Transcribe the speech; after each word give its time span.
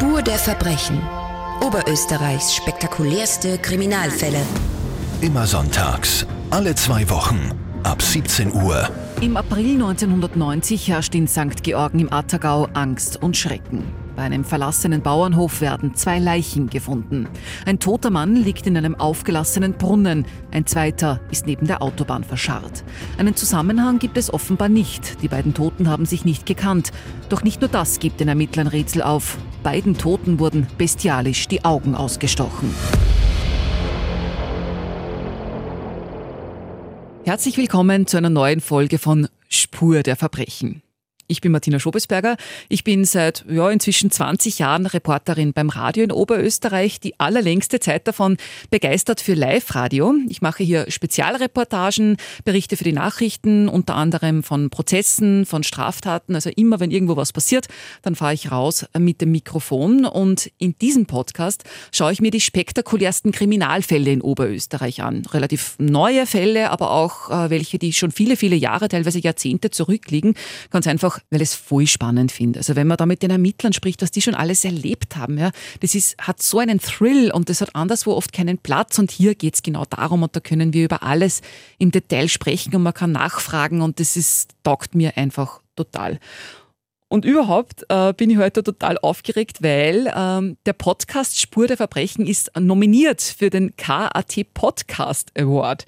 Spur 0.00 0.22
der 0.22 0.38
Verbrechen. 0.38 0.98
Oberösterreichs 1.60 2.54
spektakulärste 2.54 3.58
Kriminalfälle. 3.58 4.40
Immer 5.20 5.46
sonntags, 5.46 6.26
alle 6.48 6.74
zwei 6.74 7.10
Wochen, 7.10 7.50
ab 7.82 8.00
17 8.00 8.50
Uhr. 8.54 8.88
Im 9.20 9.36
April 9.36 9.74
1990 9.74 10.88
herrscht 10.88 11.14
in 11.14 11.28
St. 11.28 11.62
Georgen 11.62 11.98
im 11.98 12.10
Attergau 12.10 12.66
Angst 12.72 13.22
und 13.22 13.36
Schrecken. 13.36 13.84
Bei 14.20 14.26
einem 14.26 14.44
verlassenen 14.44 15.00
Bauernhof 15.00 15.62
werden 15.62 15.94
zwei 15.94 16.18
Leichen 16.18 16.68
gefunden. 16.68 17.26
Ein 17.64 17.78
toter 17.78 18.10
Mann 18.10 18.36
liegt 18.36 18.66
in 18.66 18.76
einem 18.76 18.94
aufgelassenen 18.94 19.72
Brunnen, 19.72 20.26
ein 20.50 20.66
zweiter 20.66 21.22
ist 21.30 21.46
neben 21.46 21.66
der 21.66 21.80
Autobahn 21.80 22.22
verscharrt. 22.22 22.84
Einen 23.16 23.34
Zusammenhang 23.34 23.98
gibt 23.98 24.18
es 24.18 24.30
offenbar 24.30 24.68
nicht. 24.68 25.22
Die 25.22 25.28
beiden 25.28 25.54
Toten 25.54 25.88
haben 25.88 26.04
sich 26.04 26.26
nicht 26.26 26.44
gekannt. 26.44 26.90
Doch 27.30 27.42
nicht 27.42 27.62
nur 27.62 27.70
das 27.70 27.98
gibt 27.98 28.20
den 28.20 28.28
Ermittlern 28.28 28.66
Rätsel 28.66 29.00
auf. 29.00 29.38
Beiden 29.62 29.96
Toten 29.96 30.38
wurden 30.38 30.66
bestialisch 30.76 31.48
die 31.48 31.64
Augen 31.64 31.94
ausgestochen. 31.94 32.74
Herzlich 37.24 37.56
willkommen 37.56 38.06
zu 38.06 38.18
einer 38.18 38.28
neuen 38.28 38.60
Folge 38.60 38.98
von 38.98 39.28
Spur 39.48 40.02
der 40.02 40.16
Verbrechen. 40.16 40.82
Ich 41.30 41.40
bin 41.40 41.52
Martina 41.52 41.78
Schobesberger. 41.78 42.36
Ich 42.68 42.82
bin 42.82 43.04
seit 43.04 43.44
ja, 43.48 43.70
inzwischen 43.70 44.10
20 44.10 44.58
Jahren 44.58 44.86
Reporterin 44.86 45.52
beim 45.52 45.68
Radio 45.68 46.02
in 46.02 46.10
Oberösterreich, 46.10 46.98
die 46.98 47.20
allerlängste 47.20 47.78
Zeit 47.78 48.08
davon 48.08 48.36
begeistert 48.70 49.20
für 49.20 49.34
Live-Radio. 49.34 50.12
Ich 50.28 50.42
mache 50.42 50.64
hier 50.64 50.90
Spezialreportagen, 50.90 52.16
berichte 52.44 52.76
für 52.76 52.82
die 52.82 52.92
Nachrichten, 52.92 53.68
unter 53.68 53.94
anderem 53.94 54.42
von 54.42 54.70
Prozessen, 54.70 55.46
von 55.46 55.62
Straftaten. 55.62 56.34
Also 56.34 56.50
immer, 56.50 56.80
wenn 56.80 56.90
irgendwo 56.90 57.16
was 57.16 57.32
passiert, 57.32 57.68
dann 58.02 58.16
fahre 58.16 58.34
ich 58.34 58.50
raus 58.50 58.86
mit 58.98 59.20
dem 59.20 59.30
Mikrofon. 59.30 60.06
Und 60.06 60.50
in 60.58 60.74
diesem 60.78 61.06
Podcast 61.06 61.62
schaue 61.92 62.10
ich 62.10 62.20
mir 62.20 62.32
die 62.32 62.40
spektakulärsten 62.40 63.30
Kriminalfälle 63.30 64.10
in 64.10 64.20
Oberösterreich 64.20 65.04
an. 65.04 65.24
Relativ 65.26 65.76
neue 65.78 66.26
Fälle, 66.26 66.72
aber 66.72 66.90
auch 66.90 67.30
äh, 67.30 67.50
welche, 67.50 67.78
die 67.78 67.92
schon 67.92 68.10
viele, 68.10 68.36
viele 68.36 68.56
Jahre, 68.56 68.88
teilweise 68.88 69.20
Jahrzehnte 69.20 69.70
zurückliegen. 69.70 70.34
Ganz 70.70 70.88
einfach 70.88 71.19
weil 71.30 71.42
ich 71.42 71.50
es 71.50 71.54
voll 71.54 71.86
spannend 71.86 72.32
finde. 72.32 72.60
Also 72.60 72.76
wenn 72.76 72.86
man 72.86 72.96
da 72.96 73.06
mit 73.06 73.22
den 73.22 73.30
Ermittlern 73.30 73.72
spricht, 73.72 74.02
was 74.02 74.10
die 74.10 74.22
schon 74.22 74.34
alles 74.34 74.64
erlebt 74.64 75.16
haben, 75.16 75.38
ja, 75.38 75.50
das 75.80 75.94
ist, 75.94 76.16
hat 76.18 76.42
so 76.42 76.58
einen 76.58 76.80
Thrill 76.80 77.30
und 77.32 77.48
das 77.48 77.60
hat 77.60 77.74
anderswo 77.74 78.12
oft 78.12 78.32
keinen 78.32 78.58
Platz 78.58 78.98
und 78.98 79.10
hier 79.10 79.34
geht 79.34 79.54
es 79.54 79.62
genau 79.62 79.84
darum 79.84 80.22
und 80.22 80.34
da 80.34 80.40
können 80.40 80.72
wir 80.72 80.84
über 80.84 81.02
alles 81.02 81.42
im 81.78 81.90
Detail 81.90 82.28
sprechen 82.28 82.74
und 82.74 82.82
man 82.82 82.94
kann 82.94 83.12
nachfragen 83.12 83.82
und 83.82 84.00
das 84.00 84.16
ist, 84.16 84.50
taugt 84.62 84.94
mir 84.94 85.16
einfach 85.16 85.60
total. 85.76 86.18
Und 87.12 87.24
überhaupt 87.24 87.84
äh, 87.88 88.12
bin 88.12 88.30
ich 88.30 88.38
heute 88.38 88.62
total 88.62 88.96
aufgeregt, 88.98 89.62
weil 89.62 90.12
ähm, 90.16 90.56
der 90.64 90.74
Podcast 90.74 91.40
Spur 91.40 91.66
der 91.66 91.76
Verbrechen 91.76 92.24
ist 92.24 92.52
nominiert 92.56 93.20
für 93.20 93.50
den 93.50 93.74
KAT 93.76 94.46
Podcast 94.54 95.32
Award. 95.36 95.86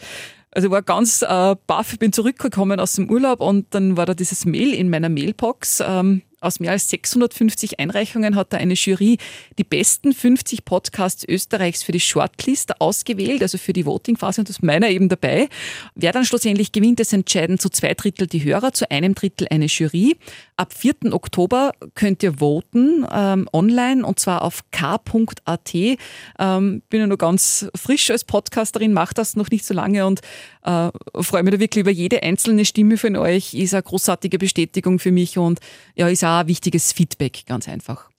Also 0.55 0.69
ich 0.69 0.73
war 0.73 0.83
ganz 0.83 1.23
äh, 1.23 1.57
baff, 1.67 1.95
ich 1.95 1.99
bin 1.99 2.13
zurückgekommen 2.13 2.79
aus 2.79 2.93
dem 2.93 3.11
Urlaub 3.11 3.41
und 3.41 3.67
dann 3.71 3.97
war 3.97 4.05
da 4.05 4.13
dieses 4.13 4.45
Mail 4.45 4.75
in 4.75 4.91
meiner 4.91 5.09
Mailbox. 5.09 5.83
Ähm, 5.85 6.23
aus 6.43 6.61
mehr 6.61 6.73
als 6.73 6.91
650 6.91 7.79
Einreichungen 7.79 8.35
hat 8.35 8.53
da 8.53 8.57
eine 8.57 8.75
Jury 8.75 9.19
die 9.59 9.65
besten 9.65 10.13
50 10.13 10.65
Podcasts 10.65 11.25
Österreichs 11.27 11.85
für 11.85 11.93
die 11.93 12.01
Shortlist 12.01 12.81
ausgewählt, 12.81 13.43
also 13.43 13.59
für 13.59 13.73
die 13.73 13.87
Voting-Phase 13.87 14.41
und 14.41 14.49
das 14.49 14.57
ist 14.57 14.63
meiner 14.63 14.91
eben 14.91 15.09
dabei. 15.09 15.49
Wer 15.95 16.13
dann 16.13 16.25
schlussendlich 16.25 16.73
gewinnt, 16.73 17.01
das 17.01 17.13
entscheiden 17.13 17.59
zu 17.59 17.71
zwei 17.71 17.95
Drittel 17.95 18.27
die 18.27 18.45
Hörer, 18.45 18.73
zu 18.73 18.91
einem 18.91 19.15
Drittel 19.15 19.47
eine 19.51 19.67
Jury. 19.67 20.17
Ab 20.63 20.73
4. 20.75 21.13
Oktober 21.13 21.73
könnt 21.97 22.23
ihr 22.23 22.39
voten 22.39 23.05
ähm, 23.13 23.49
online 23.53 24.07
und 24.07 24.21
zwar 24.21 24.43
auf 24.43 24.63
k.at. 24.71 25.75
Ähm, 25.75 26.83
bin 26.89 27.01
ja 27.01 27.09
noch 27.09 27.19
ganz 27.19 27.69
frisch 27.75 28.13
als 28.13 28.23
Podcasterin, 28.23 28.93
mache 28.93 29.13
das 29.13 29.35
noch 29.35 29.51
nicht 29.51 29.65
so 29.65 29.75
lange 29.75 30.07
und 30.07 30.21
äh, 30.63 30.91
freue 31.21 31.43
mich 31.43 31.55
da 31.55 31.59
wirklich 31.59 31.81
über 31.81 31.91
jede 31.91 32.23
einzelne 32.23 32.65
Stimme 32.65 32.97
von 32.97 33.17
euch. 33.17 33.55
Ist 33.55 33.75
eine 33.75 33.83
großartige 33.83 34.39
Bestätigung 34.39 35.01
für 35.01 35.11
mich 35.11 35.37
und 35.37 35.59
ja, 35.97 36.07
ist 36.07 36.23
auch 36.23 36.39
ein 36.39 36.47
wichtiges 36.47 36.93
Feedback, 36.93 37.43
ganz 37.47 37.69
einfach. 37.69 38.12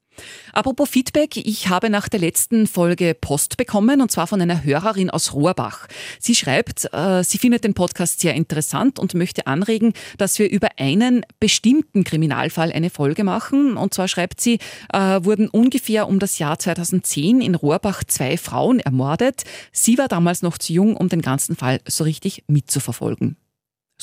Apropos 0.54 0.90
Feedback, 0.90 1.38
ich 1.38 1.70
habe 1.70 1.90
nach 1.90 2.10
der 2.10 2.20
letzten 2.20 2.68
Folge 2.68 3.16
Post 3.20 3.58
bekommen 3.58 4.02
und 4.02 4.12
zwar 4.12 4.28
von 4.28 4.42
einer 4.42 4.64
Hörerin 4.64 5.10
aus 5.10 5.34
Rohrbach. 5.34 5.88
Sie 6.20 6.36
schreibt, 6.36 6.88
äh, 6.94 7.24
sie 7.24 7.38
findet 7.38 7.64
den 7.64 7.74
Podcast 7.74 8.20
sehr 8.20 8.34
interessant 8.36 9.00
und 9.00 9.14
möchte 9.14 9.48
anregen, 9.48 9.94
dass 10.18 10.38
wir 10.40 10.50
über 10.50 10.70
einen 10.78 11.26
bestimmten 11.40 12.04
Kriminalfall 12.04 12.72
eine 12.72 12.90
Folge 12.90 13.24
machen. 13.24 13.78
Und 13.78 13.94
zwar 13.94 14.08
schreibt 14.08 14.42
sie, 14.42 14.60
äh, 14.94 14.98
wurden 15.24 15.50
ungefähr 15.50 16.08
um 16.08 16.20
das 16.20 16.40
Jahr 16.40 16.60
2010 16.60 17.42
in 17.42 17.56
Rohrbach 17.56 18.04
zwei 18.04 18.38
Frauen 18.38 18.80
ermordet. 18.80 19.44
Sie 19.72 19.98
war 19.98 20.08
damals 20.08 20.42
noch 20.42 20.58
zu 20.58 20.74
jung, 20.74 20.96
um 20.96 21.10
den 21.10 21.22
ganzen 21.22 21.56
Fall 21.56 21.80
so 21.88 22.04
richtig 22.04 22.44
mitzuverfolgen. 22.48 23.38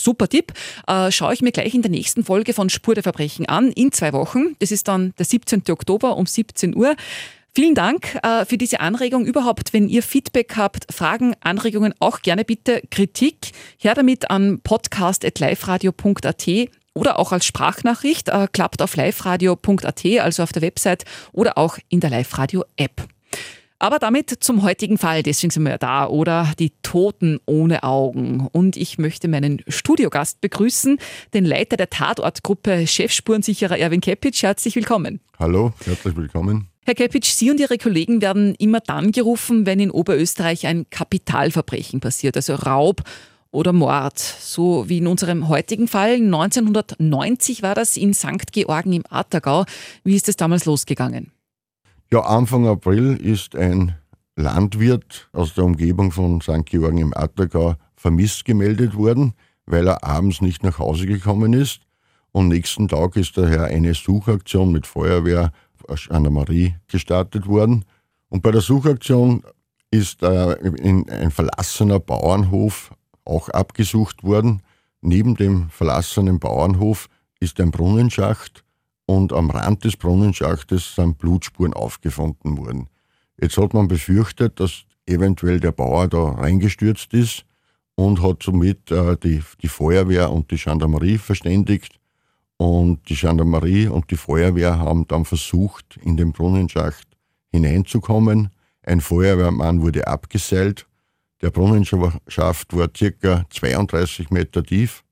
Super 0.02 0.28
Tipp. 0.28 0.52
Äh, 0.86 1.10
schaue 1.10 1.34
ich 1.34 1.42
mir 1.42 1.52
gleich 1.52 1.74
in 1.74 1.82
der 1.82 1.90
nächsten 1.90 2.24
Folge 2.24 2.54
von 2.54 2.70
Spur 2.70 2.94
der 2.94 3.02
Verbrechen 3.02 3.46
an, 3.46 3.72
in 3.72 3.92
zwei 3.92 4.12
Wochen. 4.12 4.54
Das 4.58 4.70
ist 4.70 4.88
dann 4.88 5.12
der 5.18 5.26
17. 5.26 5.64
Oktober 5.70 6.16
um 6.16 6.26
17 6.26 6.76
Uhr. 6.76 6.94
Vielen 7.52 7.74
Dank 7.74 8.16
äh, 8.22 8.44
für 8.44 8.58
diese 8.58 8.78
Anregung. 8.80 9.26
Überhaupt, 9.26 9.72
wenn 9.72 9.88
ihr 9.88 10.04
Feedback 10.04 10.56
habt, 10.56 10.86
Fragen, 10.92 11.34
Anregungen, 11.40 11.92
auch 11.98 12.22
gerne 12.22 12.44
bitte 12.44 12.80
Kritik, 12.90 13.50
her 13.78 13.94
damit 13.94 14.30
an 14.30 14.60
podcast.liferadio.at 14.60 16.46
oder 16.94 17.18
auch 17.18 17.32
als 17.32 17.44
Sprachnachricht. 17.44 18.28
Äh, 18.28 18.46
klappt 18.52 18.82
auf 18.82 18.94
liveradio.at, 18.94 20.06
also 20.20 20.44
auf 20.44 20.52
der 20.52 20.62
Website 20.62 21.04
oder 21.32 21.58
auch 21.58 21.78
in 21.88 21.98
der 21.98 22.10
Live-Radio-App. 22.10 23.08
Aber 23.82 23.98
damit 23.98 24.28
zum 24.40 24.62
heutigen 24.62 24.98
Fall, 24.98 25.22
deswegen 25.22 25.50
sind 25.50 25.62
wir 25.62 25.70
ja 25.70 25.78
da, 25.78 26.06
oder 26.06 26.52
die 26.58 26.70
Toten 26.82 27.40
ohne 27.46 27.82
Augen. 27.82 28.46
Und 28.52 28.76
ich 28.76 28.98
möchte 28.98 29.26
meinen 29.26 29.62
Studiogast 29.68 30.42
begrüßen, 30.42 30.98
den 31.32 31.46
Leiter 31.46 31.78
der 31.78 31.88
Tatortgruppe 31.88 32.86
Chefspurensicherer 32.86 33.78
Erwin 33.78 34.02
Kepic. 34.02 34.42
Herzlich 34.42 34.76
willkommen. 34.76 35.20
Hallo, 35.38 35.72
herzlich 35.86 36.14
willkommen. 36.14 36.68
Herr 36.84 36.94
Kepic, 36.94 37.26
Sie 37.26 37.50
und 37.50 37.58
Ihre 37.58 37.78
Kollegen 37.78 38.20
werden 38.20 38.54
immer 38.56 38.80
dann 38.80 39.12
gerufen, 39.12 39.64
wenn 39.64 39.80
in 39.80 39.90
Oberösterreich 39.90 40.66
ein 40.66 40.84
Kapitalverbrechen 40.90 42.00
passiert, 42.00 42.36
also 42.36 42.56
Raub 42.56 43.00
oder 43.50 43.72
Mord. 43.72 44.18
So 44.18 44.90
wie 44.90 44.98
in 44.98 45.06
unserem 45.06 45.48
heutigen 45.48 45.88
Fall. 45.88 46.16
1990 46.16 47.62
war 47.62 47.74
das 47.74 47.96
in 47.96 48.12
St. 48.12 48.52
Georgen 48.52 48.92
im 48.92 49.04
Attergau. 49.08 49.64
Wie 50.04 50.16
ist 50.16 50.28
es 50.28 50.36
damals 50.36 50.66
losgegangen? 50.66 51.32
Ja, 52.12 52.22
Anfang 52.22 52.66
April 52.66 53.14
ist 53.14 53.54
ein 53.54 53.94
Landwirt 54.34 55.28
aus 55.32 55.54
der 55.54 55.62
Umgebung 55.62 56.10
von 56.10 56.40
St. 56.40 56.66
Georgen 56.66 56.98
im 56.98 57.16
Attergau 57.16 57.76
vermisst 57.94 58.44
gemeldet 58.44 58.96
worden, 58.96 59.34
weil 59.66 59.86
er 59.86 60.02
abends 60.02 60.40
nicht 60.40 60.64
nach 60.64 60.80
Hause 60.80 61.06
gekommen 61.06 61.52
ist. 61.52 61.82
Und 62.32 62.48
nächsten 62.48 62.88
Tag 62.88 63.14
ist 63.14 63.38
daher 63.38 63.66
eine 63.66 63.94
Suchaktion 63.94 64.72
mit 64.72 64.88
Feuerwehr 64.88 65.52
Gendarmerie 65.86 66.74
gestartet 66.88 67.46
worden. 67.46 67.84
Und 68.28 68.42
bei 68.42 68.50
der 68.50 68.60
Suchaktion 68.60 69.44
ist 69.92 70.24
ein 70.24 71.30
verlassener 71.30 72.00
Bauernhof 72.00 72.92
auch 73.24 73.50
abgesucht 73.50 74.24
worden. 74.24 74.62
Neben 75.00 75.36
dem 75.36 75.70
verlassenen 75.70 76.40
Bauernhof 76.40 77.06
ist 77.38 77.60
ein 77.60 77.70
Brunnenschacht 77.70 78.64
und 79.10 79.32
am 79.32 79.50
Rand 79.50 79.82
des 79.82 79.96
Brunnenschachtes 79.96 80.94
sind 80.94 81.18
Blutspuren 81.18 81.74
aufgefunden 81.74 82.56
worden. 82.56 82.88
Jetzt 83.40 83.56
hat 83.56 83.74
man 83.74 83.88
befürchtet, 83.88 84.60
dass 84.60 84.84
eventuell 85.04 85.58
der 85.58 85.72
Bauer 85.72 86.06
da 86.06 86.30
reingestürzt 86.34 87.12
ist 87.12 87.44
und 87.96 88.22
hat 88.22 88.44
somit 88.44 88.88
äh, 88.92 89.16
die, 89.16 89.42
die 89.62 89.68
Feuerwehr 89.68 90.30
und 90.30 90.52
die 90.52 90.58
Gendarmerie 90.58 91.18
verständigt. 91.18 91.98
Und 92.56 93.08
die 93.08 93.16
Gendarmerie 93.16 93.88
und 93.88 94.12
die 94.12 94.16
Feuerwehr 94.16 94.78
haben 94.78 95.08
dann 95.08 95.24
versucht, 95.24 95.98
in 96.04 96.16
den 96.16 96.30
Brunnenschacht 96.30 97.08
hineinzukommen. 97.50 98.50
Ein 98.84 99.00
Feuerwehrmann 99.00 99.82
wurde 99.82 100.06
abgeseilt. 100.06 100.86
Der 101.42 101.50
Brunnenschacht 101.50 102.76
war 102.76 102.88
circa 102.96 103.44
32 103.50 104.30
Meter 104.30 104.62
tief 104.62 105.02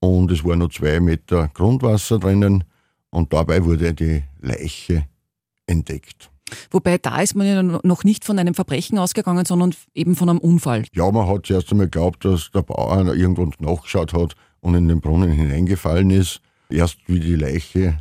und 0.00 0.32
es 0.32 0.44
war 0.44 0.56
nur 0.56 0.70
zwei 0.70 0.98
Meter 0.98 1.48
Grundwasser 1.54 2.18
drinnen 2.18 2.64
und 3.10 3.32
dabei 3.32 3.64
wurde 3.64 3.94
die 3.94 4.22
Leiche 4.40 5.06
entdeckt. 5.66 6.30
Wobei 6.70 6.98
da 6.98 7.20
ist 7.20 7.34
man 7.34 7.46
ja 7.46 7.62
noch 7.62 8.04
nicht 8.04 8.24
von 8.24 8.38
einem 8.38 8.54
Verbrechen 8.54 8.98
ausgegangen, 8.98 9.44
sondern 9.44 9.74
eben 9.94 10.16
von 10.16 10.30
einem 10.30 10.38
Unfall. 10.38 10.84
Ja, 10.92 11.10
man 11.10 11.28
hat 11.28 11.46
zuerst 11.46 11.70
einmal 11.70 11.86
geglaubt, 11.86 12.24
dass 12.24 12.50
der 12.50 12.62
Bauer 12.62 13.14
irgendwo 13.14 13.50
nachgeschaut 13.58 14.14
hat 14.14 14.34
und 14.60 14.74
in 14.74 14.88
den 14.88 15.00
Brunnen 15.00 15.30
hineingefallen 15.30 16.10
ist. 16.10 16.40
Erst 16.70 16.98
wie 17.06 17.20
die 17.20 17.36
Leiche 17.36 17.98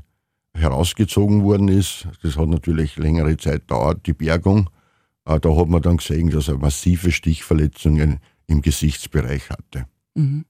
herausgezogen 0.53 1.43
worden 1.43 1.67
ist, 1.67 2.07
das 2.23 2.37
hat 2.37 2.49
natürlich 2.49 2.97
längere 2.97 3.37
Zeit 3.37 3.69
dauert, 3.69 4.05
die 4.07 4.13
Bergung, 4.13 4.69
äh, 5.25 5.39
da 5.39 5.55
hat 5.55 5.67
man 5.67 5.81
dann 5.81 5.97
gesehen, 5.97 6.29
dass 6.29 6.47
er 6.47 6.57
massive 6.57 7.11
Stichverletzungen 7.11 8.19
im 8.47 8.61
Gesichtsbereich 8.61 9.49
hatte. 9.49 9.85
Mhm. 10.15 10.45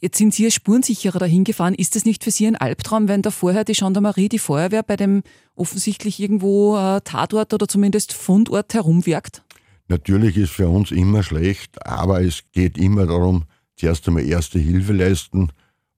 Jetzt 0.00 0.18
sind 0.18 0.34
Sie 0.34 0.44
als 0.44 0.54
Spurensicherer 0.54 1.18
dahin 1.18 1.44
gefahren. 1.44 1.74
Ist 1.74 1.96
das 1.96 2.04
nicht 2.04 2.24
für 2.24 2.30
Sie 2.30 2.46
ein 2.46 2.56
Albtraum, 2.56 3.08
wenn 3.08 3.22
da 3.22 3.30
vorher 3.30 3.64
die 3.64 3.72
Gendarmerie, 3.72 4.28
die 4.28 4.38
Feuerwehr 4.38 4.82
bei 4.82 4.96
dem 4.96 5.22
offensichtlich 5.54 6.20
irgendwo 6.20 6.76
äh, 6.76 7.00
Tatort 7.02 7.54
oder 7.54 7.68
zumindest 7.68 8.12
Fundort 8.12 8.74
herumwirkt? 8.74 9.42
Natürlich 9.88 10.36
ist 10.36 10.52
für 10.52 10.68
uns 10.68 10.90
immer 10.90 11.22
schlecht, 11.22 11.86
aber 11.86 12.22
es 12.22 12.42
geht 12.52 12.78
immer 12.78 13.06
darum, 13.06 13.44
zuerst 13.76 14.08
einmal 14.08 14.24
erste 14.24 14.58
Hilfe 14.58 14.92
leisten 14.92 15.50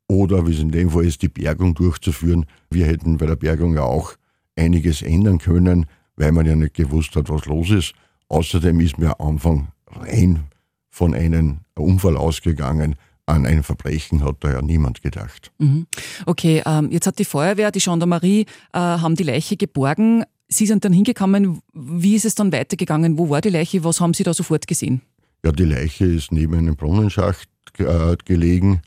oder, 0.09 0.47
wie 0.47 0.53
es 0.53 0.61
in 0.61 0.71
dem 0.71 0.91
Fall 0.91 1.05
ist, 1.05 1.23
die 1.23 1.29
Bergung 1.29 1.75
durchzuführen. 1.75 2.47
Wir 2.71 2.87
hätten 2.87 3.19
bei 3.19 3.27
der 3.27 3.37
Bergung 3.37 3.75
ja 3.75 3.83
auch 3.83 4.15
einiges 4.57 5.03
ändern 5.03 5.39
können, 5.39 5.87
weil 6.17 6.33
man 6.33 6.47
ja 6.47 6.57
nicht 6.57 6.75
gewusst 6.75 7.17
hat, 7.17 7.29
was 7.29 7.47
los 7.47 7.71
ist. 7.71 7.93
Außerdem 8.29 8.81
ist 8.81 8.99
mir 8.99 9.21
am 9.21 9.29
Anfang 9.29 9.69
rein 9.89 10.45
von 10.91 11.15
einem 11.15 11.59
Unfall 11.77 12.17
ausgegangen. 12.17 12.97
An 13.27 13.45
ein 13.45 13.65
Verbrechen 13.65 14.25
hat 14.25 14.37
da 14.41 14.53
ja 14.53 14.63
niemand 14.63 15.03
gedacht. 15.03 15.51
Mhm. 15.59 15.87
Okay, 16.27 16.63
ähm, 16.65 16.91
jetzt 16.93 17.09
hat 17.09 17.19
die 17.19 17.25
Feuerwehr, 17.25 17.73
die 17.73 17.81
Gendarmerie, 17.81 18.47
äh, 18.73 18.79
haben 18.79 19.17
die 19.17 19.25
Leiche 19.25 19.57
geborgen. 19.57 20.25
Sie 20.49 20.67
sind 20.67 20.85
dann 20.85 20.93
hingekommen. 20.93 21.61
Wie 21.73 22.15
ist 22.15 22.25
es 22.25 22.37
dann 22.37 22.53
weitergegangen? 22.53 23.19
Wo 23.19 23.29
war 23.29 23.41
die 23.41 23.51
Leiche? 23.51 23.83
Was 23.83 24.01
haben 24.01 24.15
Sie 24.15 24.23
da 24.23 24.33
sofort 24.33 24.69
gesehen? 24.69 25.03
Ja, 25.45 25.51
die 25.51 25.65
Leiche 25.65 26.07
ist 26.07 26.31
neben 26.31 26.55
einem 26.55 26.77
Brunnenschacht 26.77 27.49
äh, 27.79 28.17
gelegen 28.25 28.83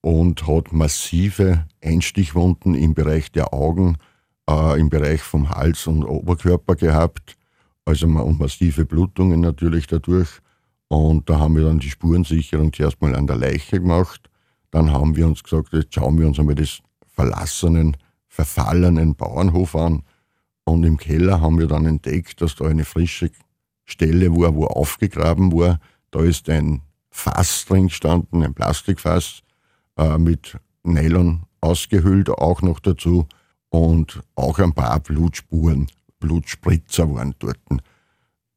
und 0.00 0.46
hat 0.46 0.72
massive 0.72 1.66
Einstichwunden 1.82 2.74
im 2.74 2.94
Bereich 2.94 3.32
der 3.32 3.52
Augen, 3.52 3.96
äh, 4.48 4.78
im 4.78 4.90
Bereich 4.90 5.22
vom 5.22 5.50
Hals 5.50 5.86
und 5.86 6.04
Oberkörper 6.04 6.76
gehabt. 6.76 7.36
Also 7.84 8.06
und 8.06 8.38
massive 8.38 8.84
Blutungen 8.84 9.40
natürlich 9.40 9.86
dadurch. 9.86 10.28
Und 10.88 11.28
da 11.28 11.38
haben 11.38 11.56
wir 11.56 11.64
dann 11.64 11.78
die 11.78 11.90
Spurensicherung 11.90 12.72
zuerst 12.72 13.00
mal 13.00 13.14
an 13.14 13.26
der 13.26 13.36
Leiche 13.36 13.80
gemacht. 13.80 14.30
Dann 14.70 14.92
haben 14.92 15.16
wir 15.16 15.26
uns 15.26 15.42
gesagt, 15.42 15.72
jetzt 15.72 15.94
schauen 15.94 16.18
wir 16.18 16.26
uns 16.26 16.38
einmal 16.38 16.54
das 16.54 16.80
verlassenen, 17.06 17.96
verfallenen 18.26 19.14
Bauernhof 19.14 19.76
an. 19.76 20.02
Und 20.64 20.84
im 20.84 20.96
Keller 20.96 21.40
haben 21.40 21.58
wir 21.58 21.66
dann 21.66 21.86
entdeckt, 21.86 22.40
dass 22.40 22.54
da 22.54 22.66
eine 22.66 22.84
frische 22.84 23.30
Stelle 23.84 24.30
war, 24.30 24.54
wo 24.54 24.66
aufgegraben 24.66 25.52
war. 25.52 25.78
Da 26.10 26.20
ist 26.20 26.48
ein 26.48 26.82
Fass 27.10 27.64
drin 27.66 27.88
gestanden, 27.88 28.42
ein 28.42 28.54
Plastikfass 28.54 29.42
äh, 29.96 30.18
mit 30.18 30.58
Nylon 30.84 31.42
ausgehüllt, 31.60 32.30
auch 32.30 32.62
noch 32.62 32.80
dazu. 32.80 33.26
Und 33.70 34.20
auch 34.34 34.58
ein 34.58 34.72
paar 34.72 35.00
Blutspuren, 35.00 35.88
Blutspritzer 36.20 37.12
waren 37.12 37.34
dort. 37.38 37.58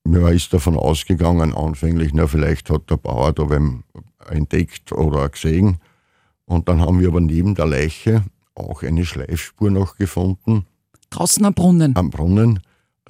Man 0.03 0.33
ist 0.33 0.53
davon 0.53 0.77
ausgegangen, 0.77 1.53
anfänglich, 1.53 2.13
na, 2.13 2.27
vielleicht 2.27 2.69
hat 2.69 2.89
der 2.89 2.98
Bauer 2.98 3.33
da 3.33 3.50
wem 3.50 3.83
entdeckt 4.30 4.92
oder 4.92 5.30
gesehen. 5.30 5.77
Und 6.45 6.68
dann 6.68 6.81
haben 6.81 7.00
wir 7.00 7.09
aber 7.09 7.21
neben 7.21 7.56
der 7.56 7.68
Leiche 7.68 8.25
auch 8.56 8.83
eine 8.83 9.06
Schleifspur 9.06 9.69
noch 9.71 9.95
gefunden. 9.95 10.65
Draußen 11.09 11.45
am 11.45 11.53
Brunnen? 11.53 11.95
Am 11.95 12.09
Brunnen, 12.09 12.62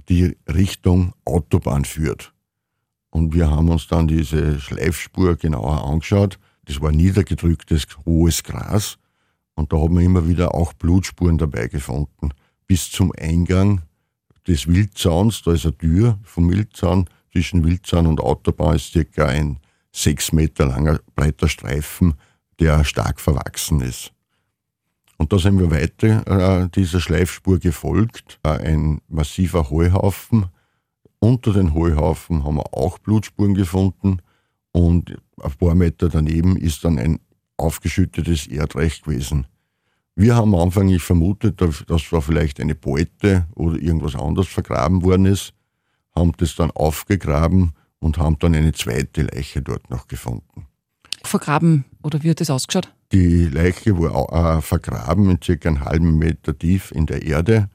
die 0.10 0.38
Richtung 0.48 1.14
Autobahn 1.26 1.86
führt. 1.86 2.34
Und 3.10 3.34
wir 3.34 3.50
haben 3.50 3.70
uns 3.70 3.88
dann 3.88 4.08
diese 4.08 4.60
Schleifspur 4.60 5.36
genauer 5.36 5.86
angeschaut. 5.86 6.40
Das 6.66 6.82
war 6.82 6.92
niedergedrücktes, 6.92 7.88
hohes 8.06 8.44
Gras. 8.44 8.98
Und 9.56 9.74
da 9.74 9.78
haben 9.78 9.98
wir 9.98 10.06
immer 10.06 10.28
wieder 10.28 10.56
auch 10.56 10.74
Blutspuren 10.74 11.38
dabei 11.38 11.68
gefunden. 11.68 12.32
Bis 12.68 12.90
zum 12.90 13.12
Eingang 13.18 13.82
des 14.48 14.68
Wildzauns, 14.68 15.42
da 15.44 15.54
ist 15.54 15.66
eine 15.66 15.78
Tür 15.78 16.20
vom 16.24 16.50
Wildzaun, 16.50 17.08
zwischen 17.32 17.64
Wildzaun 17.64 18.08
und 18.08 18.20
Autobahn 18.20 18.76
ist 18.76 18.92
circa 18.92 19.26
ein 19.26 19.60
sechs 19.92 20.32
Meter 20.32 20.66
langer 20.66 21.00
breiter 21.16 21.48
Streifen, 21.48 22.16
der 22.60 22.84
stark 22.84 23.20
verwachsen 23.20 23.82
ist. 23.82 24.12
Und 25.18 25.32
da 25.32 25.38
sind 25.38 25.60
wir 25.60 25.70
weiter 25.70 26.64
äh, 26.64 26.70
dieser 26.70 27.00
Schleifspur 27.00 27.60
gefolgt. 27.60 28.40
Äh, 28.44 28.50
ein 28.50 29.02
massiver 29.08 29.70
Heuhaufen. 29.70 30.48
Unter 31.20 31.54
den 31.54 31.76
Heuhaufen 31.76 32.44
haben 32.44 32.56
wir 32.56 32.74
auch 32.74 32.98
Blutspuren 32.98 33.54
gefunden. 33.54 34.18
Und 34.72 35.16
ein 35.40 35.52
paar 35.60 35.76
Meter 35.76 36.10
daneben 36.10 36.58
ist 36.58 36.84
dann 36.84 36.98
ein 36.98 37.20
aufgeschüttetes 37.58 38.48
Erdreich 38.48 39.04
gewesen. 39.04 39.46
Wir 40.16 40.36
haben 40.36 40.54
anfänglich 40.56 41.02
vermutet, 41.02 41.62
dass 41.62 41.86
da 41.88 42.22
vielleicht 42.22 42.60
eine 42.60 42.76
Beute 42.76 43.48
oder 43.56 43.78
irgendwas 43.78 44.16
anderes 44.16 44.48
vergraben 44.48 45.04
worden 45.04 45.26
ist, 45.26 45.54
haben 46.16 46.34
das 46.38 46.56
dann 46.56 46.72
aufgegraben 46.72 47.74
und 48.00 48.18
haben 48.18 48.38
dann 48.40 48.56
eine 48.56 48.74
zweite 48.74 49.24
Leiche 49.24 49.62
dort 49.62 49.90
noch 49.90 50.08
gefunden. 50.08 50.68
Vergraben 51.24 51.86
oder 52.04 52.24
wie 52.24 52.32
hat 52.32 52.42
das 52.42 52.50
ausgeschaut? 52.50 52.94
Die 53.12 53.46
Leiche 53.46 53.98
war 53.98 54.58
äh, 54.58 54.62
vergraben 54.62 55.30
in 55.30 55.40
circa 55.42 55.70
einen 55.70 55.86
halben 55.86 56.18
Meter 56.18 56.58
tief 56.58 56.92
in 56.92 57.06
der 57.06 57.24
Erde, 57.24 57.70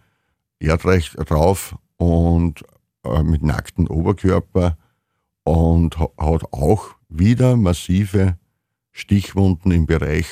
Erdreich 0.58 1.10
drauf 1.10 1.76
und 1.96 2.64
äh, 3.04 3.22
mit 3.22 3.42
nacktem 3.42 3.86
Oberkörper 3.86 4.76
und 5.44 5.98
hat 5.98 6.52
auch 6.52 6.96
wieder 7.08 7.56
massive 7.56 8.36
Stichwunden 8.92 9.70
im 9.70 9.86
Bereich 9.86 10.26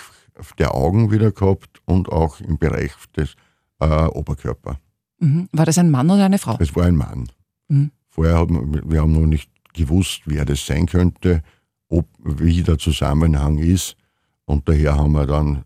der 0.58 0.74
Augen 0.74 1.10
wieder 1.10 1.32
gehabt 1.32 1.80
und 1.84 2.08
auch 2.08 2.40
im 2.40 2.58
Bereich 2.58 2.92
des 3.16 3.34
äh, 3.80 4.06
Oberkörper. 4.06 4.78
Mhm. 5.18 5.48
War 5.52 5.66
das 5.66 5.78
ein 5.78 5.90
Mann 5.90 6.10
oder 6.10 6.24
eine 6.24 6.38
Frau? 6.38 6.56
Es 6.60 6.74
war 6.74 6.86
ein 6.86 6.96
Mann. 6.96 7.28
Mhm. 7.68 7.90
Vorher 8.08 8.36
haben 8.36 8.80
wir 8.90 9.00
haben 9.00 9.12
noch 9.12 9.26
nicht 9.26 9.50
gewusst, 9.72 10.22
wer 10.26 10.44
das 10.44 10.66
sein 10.66 10.86
könnte, 10.86 11.42
ob, 11.88 12.06
wie 12.18 12.62
der 12.62 12.78
Zusammenhang 12.78 13.58
ist. 13.58 13.96
Und 14.44 14.68
daher 14.68 14.96
haben 14.96 15.12
wir 15.12 15.26
dann 15.26 15.64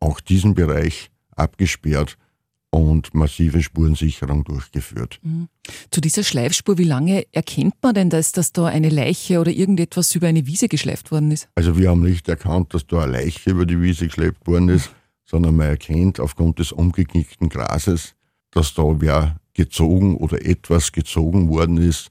auch 0.00 0.20
diesen 0.20 0.54
Bereich 0.54 1.10
abgesperrt 1.34 2.16
und 2.70 3.14
massive 3.14 3.62
Spurensicherung 3.62 4.44
durchgeführt. 4.44 5.18
Mhm. 5.22 5.48
Zu 5.90 6.00
dieser 6.00 6.22
Schleifspur, 6.22 6.78
wie 6.78 6.84
lange 6.84 7.26
erkennt 7.32 7.74
man 7.82 7.94
denn, 7.94 8.10
dass, 8.10 8.32
dass 8.32 8.52
da 8.52 8.66
eine 8.66 8.90
Leiche 8.90 9.40
oder 9.40 9.50
irgendetwas 9.50 10.14
über 10.14 10.26
eine 10.26 10.46
Wiese 10.46 10.68
geschleift 10.68 11.10
worden 11.10 11.30
ist? 11.30 11.48
Also 11.54 11.78
wir 11.78 11.90
haben 11.90 12.02
nicht 12.02 12.28
erkannt, 12.28 12.74
dass 12.74 12.86
da 12.86 13.02
eine 13.02 13.12
Leiche 13.12 13.50
über 13.50 13.66
die 13.66 13.80
Wiese 13.80 14.06
geschleppt 14.06 14.46
worden 14.46 14.68
ist, 14.68 14.90
mhm. 14.90 14.94
sondern 15.24 15.56
man 15.56 15.68
erkennt 15.68 16.20
aufgrund 16.20 16.58
des 16.58 16.72
umgeknickten 16.72 17.48
Grases, 17.48 18.14
dass 18.50 18.74
da 18.74 19.00
wer 19.00 19.36
gezogen 19.54 20.16
oder 20.16 20.44
etwas 20.44 20.92
gezogen 20.92 21.48
worden 21.48 21.78
ist. 21.78 22.10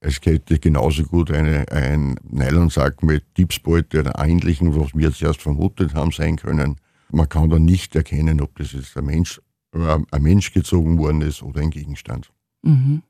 Es 0.00 0.20
hätte 0.24 0.58
genauso 0.58 1.02
gut 1.04 1.30
eine, 1.30 1.70
ein 1.70 2.16
Nylonsack 2.22 3.02
mit 3.02 3.24
Gipsbeute 3.34 4.00
oder 4.00 4.18
ähnlichem, 4.18 4.74
was 4.78 4.94
wir 4.94 5.12
zuerst 5.12 5.42
vermutet 5.42 5.94
haben, 5.94 6.12
sein 6.12 6.36
können. 6.36 6.76
Man 7.10 7.28
kann 7.28 7.50
da 7.50 7.58
nicht 7.58 7.94
erkennen, 7.96 8.40
ob 8.40 8.56
das 8.56 8.72
jetzt 8.72 8.96
ein 8.96 9.06
Mensch 9.06 9.40
ein 9.76 10.22
Mensch 10.22 10.52
gezogen 10.52 10.98
worden 10.98 11.22
ist 11.22 11.42
oder 11.42 11.60
ein 11.60 11.70
Gegenstand. 11.70 12.30
Mhm. 12.62 13.02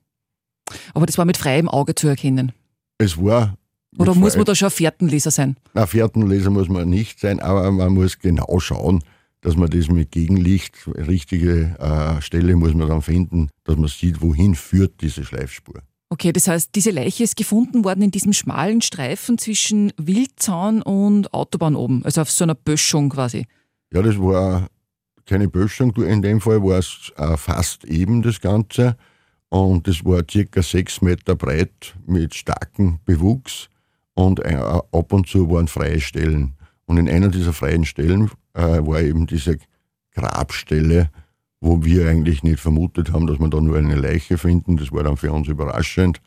Aber 0.95 1.07
das 1.07 1.19
war 1.19 1.25
mit 1.25 1.37
freiem 1.37 1.69
Auge 1.69 1.95
zu 1.95 2.09
erkennen. 2.09 2.53
Es 2.99 3.17
war. 3.23 3.57
Oder 3.99 4.15
muss 4.15 4.37
man 4.37 4.45
da 4.45 4.55
schon 4.55 4.71
Fährtenleser 4.71 5.31
sein? 5.31 5.57
Na, 5.73 5.87
Fährtenleser 5.87 6.51
muss 6.51 6.69
man 6.69 6.89
nicht 6.89 7.21
sein, 7.21 7.41
aber 7.41 7.71
man 7.71 7.95
muss 7.95 8.19
genau 8.19 8.59
schauen, 8.59 9.03
dass 9.41 9.57
man 9.57 9.71
das 9.71 9.89
mit 9.89 10.11
Gegenlicht, 10.11 10.75
richtige 10.87 11.77
äh, 11.79 12.21
Stelle 12.21 12.57
muss 12.57 12.75
man 12.75 12.89
dann 12.89 13.01
finden, 13.01 13.49
dass 13.65 13.77
man 13.77 13.89
sieht, 13.89 14.21
wohin 14.21 14.55
führt 14.55 15.01
diese 15.01 15.25
Schleifspur. 15.25 15.83
Okay, 16.09 16.33
das 16.33 16.47
heißt, 16.47 16.71
diese 16.75 16.91
Leiche 16.91 17.25
ist 17.25 17.37
gefunden 17.37 17.85
worden 17.85 18.03
in 18.03 18.11
diesem 18.11 18.33
schmalen 18.33 18.81
Streifen 18.81 19.39
zwischen 19.39 19.93
Wildzaun 19.97 20.83
und 20.83 21.33
Autobahn 21.33 21.75
oben, 21.75 22.05
also 22.05 22.21
auf 22.21 22.31
so 22.31 22.45
einer 22.45 22.55
Böschung 22.55 23.09
quasi. 23.09 23.47
Ja, 23.93 24.03
das 24.03 24.19
war 24.19 24.69
keine 25.27 25.49
Böschung, 25.49 25.95
in 25.97 26.23
dem 26.23 26.41
Fall 26.41 26.63
war 26.63 26.79
es 26.79 27.13
äh, 27.17 27.37
fast 27.37 27.85
eben 27.85 28.23
das 28.23 28.41
Ganze. 28.41 28.97
Und 29.49 29.87
es 29.89 30.05
war 30.05 30.23
circa 30.29 30.63
sechs 30.63 31.03
Meter 31.03 31.37
breit 31.37 31.95
mit 32.07 32.35
starkem 32.35 32.99
Bewuchs 33.05 33.69
und 34.15 34.41
äh, 34.41 34.55
ab 34.57 35.13
und 35.13 35.29
zu 35.29 35.51
waren 35.51 35.69
freie 35.69 36.01
Stellen. 36.01 36.55
Und 36.87 36.99
in 36.99 37.09
einer 37.09 37.29
dieser 37.29 37.53
freien 37.53 37.85
Stellen 37.85 38.31
äh, 38.55 38.61
war 38.63 39.01
eben 39.01 39.27
diese 39.27 39.59
Grabstelle, 40.13 41.11
wo 41.61 41.85
wir 41.85 42.09
eigentlich 42.09 42.43
nicht 42.43 42.61
vermutet 42.61 43.13
haben, 43.13 43.27
dass 43.27 43.39
wir 43.39 43.49
da 43.49 43.61
nur 43.61 43.77
eine 43.77 43.97
Leiche 43.97 44.39
finden. 44.39 44.77
Das 44.77 44.93
war 44.93 45.03
dann 45.03 45.17
für 45.17 45.33
uns 45.33 45.49
überraschend, 45.49 46.21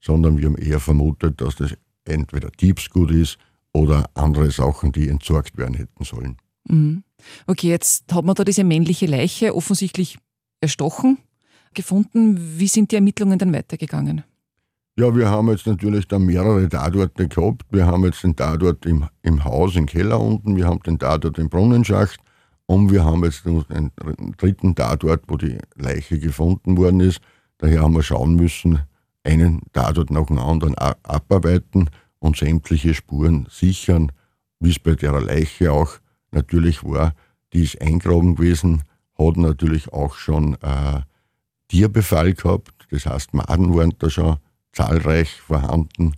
sondern 0.00 0.38
wir 0.38 0.46
haben 0.46 0.56
eher 0.56 0.80
vermutet, 0.80 1.40
dass 1.40 1.56
das 1.56 1.76
entweder 2.04 2.50
Diebsgut 2.50 3.10
ist 3.10 3.38
oder 3.72 4.10
andere 4.14 4.50
Sachen, 4.50 4.92
die 4.92 5.08
entsorgt 5.08 5.56
werden 5.56 5.74
hätten 5.74 6.04
sollen. 6.04 6.36
Mhm. 6.68 7.02
Okay, 7.46 7.68
jetzt 7.68 8.12
hat 8.12 8.24
man 8.24 8.34
da 8.34 8.44
diese 8.44 8.64
männliche 8.64 9.06
Leiche 9.06 9.54
offensichtlich 9.54 10.18
erstochen, 10.60 11.18
gefunden. 11.74 12.58
Wie 12.58 12.68
sind 12.68 12.92
die 12.92 12.96
Ermittlungen 12.96 13.38
dann 13.38 13.52
weitergegangen? 13.52 14.24
Ja, 14.96 15.14
wir 15.14 15.28
haben 15.28 15.50
jetzt 15.50 15.66
natürlich 15.66 16.06
dann 16.06 16.24
mehrere 16.24 16.68
Tatorte 16.68 17.26
gehabt. 17.26 17.62
Wir 17.70 17.86
haben 17.86 18.04
jetzt 18.04 18.22
den 18.22 18.36
Tatort 18.36 18.86
im, 18.86 19.08
im 19.22 19.44
Haus, 19.44 19.74
im 19.74 19.86
Keller 19.86 20.20
unten, 20.20 20.56
wir 20.56 20.66
haben 20.66 20.80
den 20.80 20.98
Tatort 20.98 21.38
im 21.38 21.48
Brunnenschacht 21.48 22.20
und 22.66 22.92
wir 22.92 23.04
haben 23.04 23.24
jetzt 23.24 23.44
einen 23.44 23.90
dritten 24.38 24.74
Tatort, 24.76 25.24
wo 25.26 25.36
die 25.36 25.58
Leiche 25.74 26.20
gefunden 26.20 26.76
worden 26.76 27.00
ist. 27.00 27.20
Daher 27.58 27.82
haben 27.82 27.94
wir 27.94 28.04
schauen 28.04 28.36
müssen, 28.36 28.82
einen 29.24 29.62
Tatort 29.72 30.10
nach 30.10 30.26
dem 30.26 30.38
anderen 30.38 30.76
abarbeiten 30.78 31.90
und 32.20 32.36
sämtliche 32.36 32.94
Spuren 32.94 33.48
sichern 33.50 34.12
wie 34.64 34.70
es 34.70 34.78
bei 34.78 34.94
der 34.94 35.20
Leiche 35.20 35.72
auch 35.72 35.98
natürlich 36.34 36.84
war, 36.84 37.14
die 37.52 37.62
ist 37.62 37.80
eingraben 37.80 38.36
gewesen, 38.36 38.82
hat 39.18 39.36
natürlich 39.36 39.92
auch 39.92 40.16
schon 40.16 40.54
äh, 40.60 41.00
Tierbefall 41.68 42.34
gehabt. 42.34 42.72
Das 42.90 43.06
heißt, 43.06 43.34
Maden 43.34 43.74
waren 43.74 43.94
da 43.98 44.10
schon 44.10 44.36
zahlreich 44.72 45.40
vorhanden. 45.40 46.14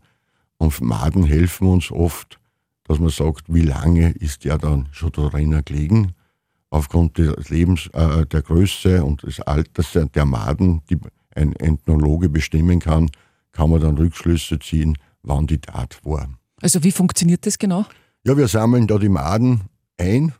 Und 0.58 0.80
Maden 0.80 1.24
helfen 1.24 1.68
uns 1.68 1.90
oft, 1.90 2.38
dass 2.84 2.98
man 2.98 3.10
sagt, 3.10 3.52
wie 3.52 3.62
lange 3.62 4.10
ist 4.12 4.44
der 4.44 4.58
dann 4.58 4.88
schon 4.92 5.12
da 5.12 5.28
drinnen 5.28 5.64
gelegen. 5.64 6.12
Aufgrund 6.70 7.18
des 7.18 7.48
Lebens, 7.48 7.88
äh, 7.92 8.26
der 8.26 8.42
Größe 8.42 9.04
und 9.04 9.22
des 9.22 9.40
Alters 9.40 9.96
der 10.14 10.24
Maden, 10.24 10.82
die 10.90 10.98
ein 11.34 11.54
Ethnologe 11.54 12.28
bestimmen 12.28 12.80
kann, 12.80 13.10
kann 13.52 13.70
man 13.70 13.80
dann 13.80 13.96
Rückschlüsse 13.96 14.58
ziehen, 14.58 14.96
wann 15.22 15.46
die 15.46 15.60
Tat 15.60 16.00
war. 16.04 16.28
Also 16.60 16.82
wie 16.82 16.92
funktioniert 16.92 17.46
das 17.46 17.58
genau? 17.58 17.86
Ja, 18.24 18.36
wir 18.36 18.48
sammeln 18.48 18.86
da 18.86 18.98
die 18.98 19.08
Maden 19.08 19.62
ein. 19.98 20.32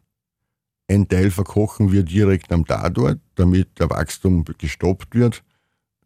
Ein 0.88 1.08
Teil 1.08 1.30
verkochen 1.30 1.90
wir 1.90 2.04
direkt 2.04 2.52
am 2.52 2.64
Tatort, 2.64 3.18
damit 3.34 3.78
der 3.78 3.90
Wachstum 3.90 4.44
gestoppt 4.58 5.14
wird. 5.14 5.42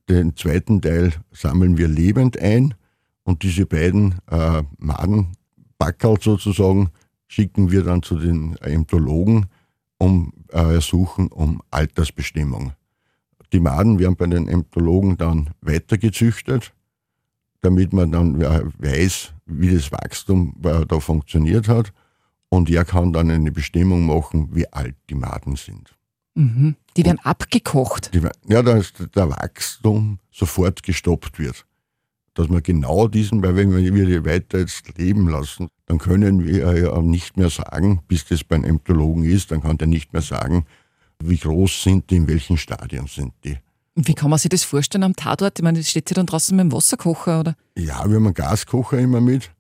Den 0.09 0.37
zweiten 0.37 0.81
Teil 0.81 1.13
sammeln 1.33 1.77
wir 1.77 1.89
lebend 1.89 2.39
ein 2.39 2.75
und 3.23 3.43
diese 3.43 3.67
beiden 3.67 4.17
äh, 4.31 4.63
Madenbackerl 4.79 6.21
sozusagen 6.21 6.91
schicken 7.29 7.71
wir 7.71 7.85
dann 7.85 8.03
zu 8.03 8.19
den 8.19 8.57
Ämtologen 8.57 9.47
um 9.99 10.33
äh, 10.49 10.75
ersuchen 10.75 11.29
um 11.29 11.63
Altersbestimmung. 11.71 12.73
Die 13.53 13.61
Maden 13.61 13.99
werden 13.99 14.17
bei 14.17 14.27
den 14.27 14.49
Ämtologen 14.49 15.17
dann 15.17 15.51
weitergezüchtet, 15.61 16.73
damit 17.61 17.93
man 17.93 18.11
dann 18.13 18.41
weiß, 18.41 19.33
wie 19.47 19.75
das 19.75 19.93
Wachstum 19.93 20.55
äh, 20.65 20.87
da 20.87 21.01
funktioniert 21.01 21.69
hat. 21.69 21.93
Und 22.51 22.69
er 22.69 22.85
kann 22.85 23.13
dann 23.13 23.31
eine 23.31 23.53
Bestimmung 23.53 24.07
machen, 24.07 24.49
wie 24.53 24.71
alt 24.73 24.97
die 25.09 25.15
Maden 25.15 25.57
sind. 25.57 25.97
Mhm. 26.35 26.77
Die 26.97 27.05
werden 27.05 27.21
abgekocht. 27.21 28.13
Die, 28.13 28.21
ja, 28.49 28.63
dass 28.63 28.93
der 29.15 29.31
Wachstum 29.31 30.19
sofort 30.31 30.83
gestoppt 30.83 31.39
wird. 31.39 31.65
Dass 32.35 32.49
man 32.49 32.63
genau 32.63 33.09
diesen, 33.09 33.43
weil 33.43 33.57
wenn 33.57 33.73
wir 33.73 34.07
die 34.07 34.25
weiter 34.25 34.59
jetzt 34.59 34.97
leben 34.99 35.29
lassen, 35.29 35.69
dann 35.87 35.99
können 35.99 36.45
wir 36.45 36.79
ja 36.79 37.01
nicht 37.03 37.37
mehr 37.37 37.51
sagen, 37.51 38.01
bis 38.07 38.25
das 38.27 38.45
beim 38.45 38.65
Ämtologen 38.65 39.25
ist, 39.25 39.51
dann 39.51 39.63
kann 39.63 39.79
der 39.79 39.89
nicht 39.89 40.13
mehr 40.13 40.23
sagen, 40.23 40.67
wie 41.23 41.37
groß 41.37 41.83
sind 41.83 42.11
die, 42.11 42.17
in 42.17 42.29
welchen 42.29 42.57
Stadien 42.57 43.07
sind 43.07 43.33
die. 43.45 43.59
Und 43.95 44.09
wie 44.09 44.15
kann 44.15 44.31
man 44.31 44.39
sich 44.39 44.49
das 44.49 44.63
vorstellen 44.63 45.05
am 45.05 45.17
Tatort? 45.17 45.59
Ich 45.59 45.63
meine, 45.63 45.83
steht 45.83 46.11
ja 46.11 46.15
dann 46.15 46.27
draußen 46.27 46.57
mit 46.57 46.65
dem 46.65 46.73
Wasserkocher, 46.73 47.41
oder? 47.41 47.57
Ja, 47.77 48.09
wir 48.09 48.17
haben 48.17 48.27
einen 48.27 48.35
Gaskocher 48.35 48.99
immer 48.99 49.21
mit. 49.21 49.51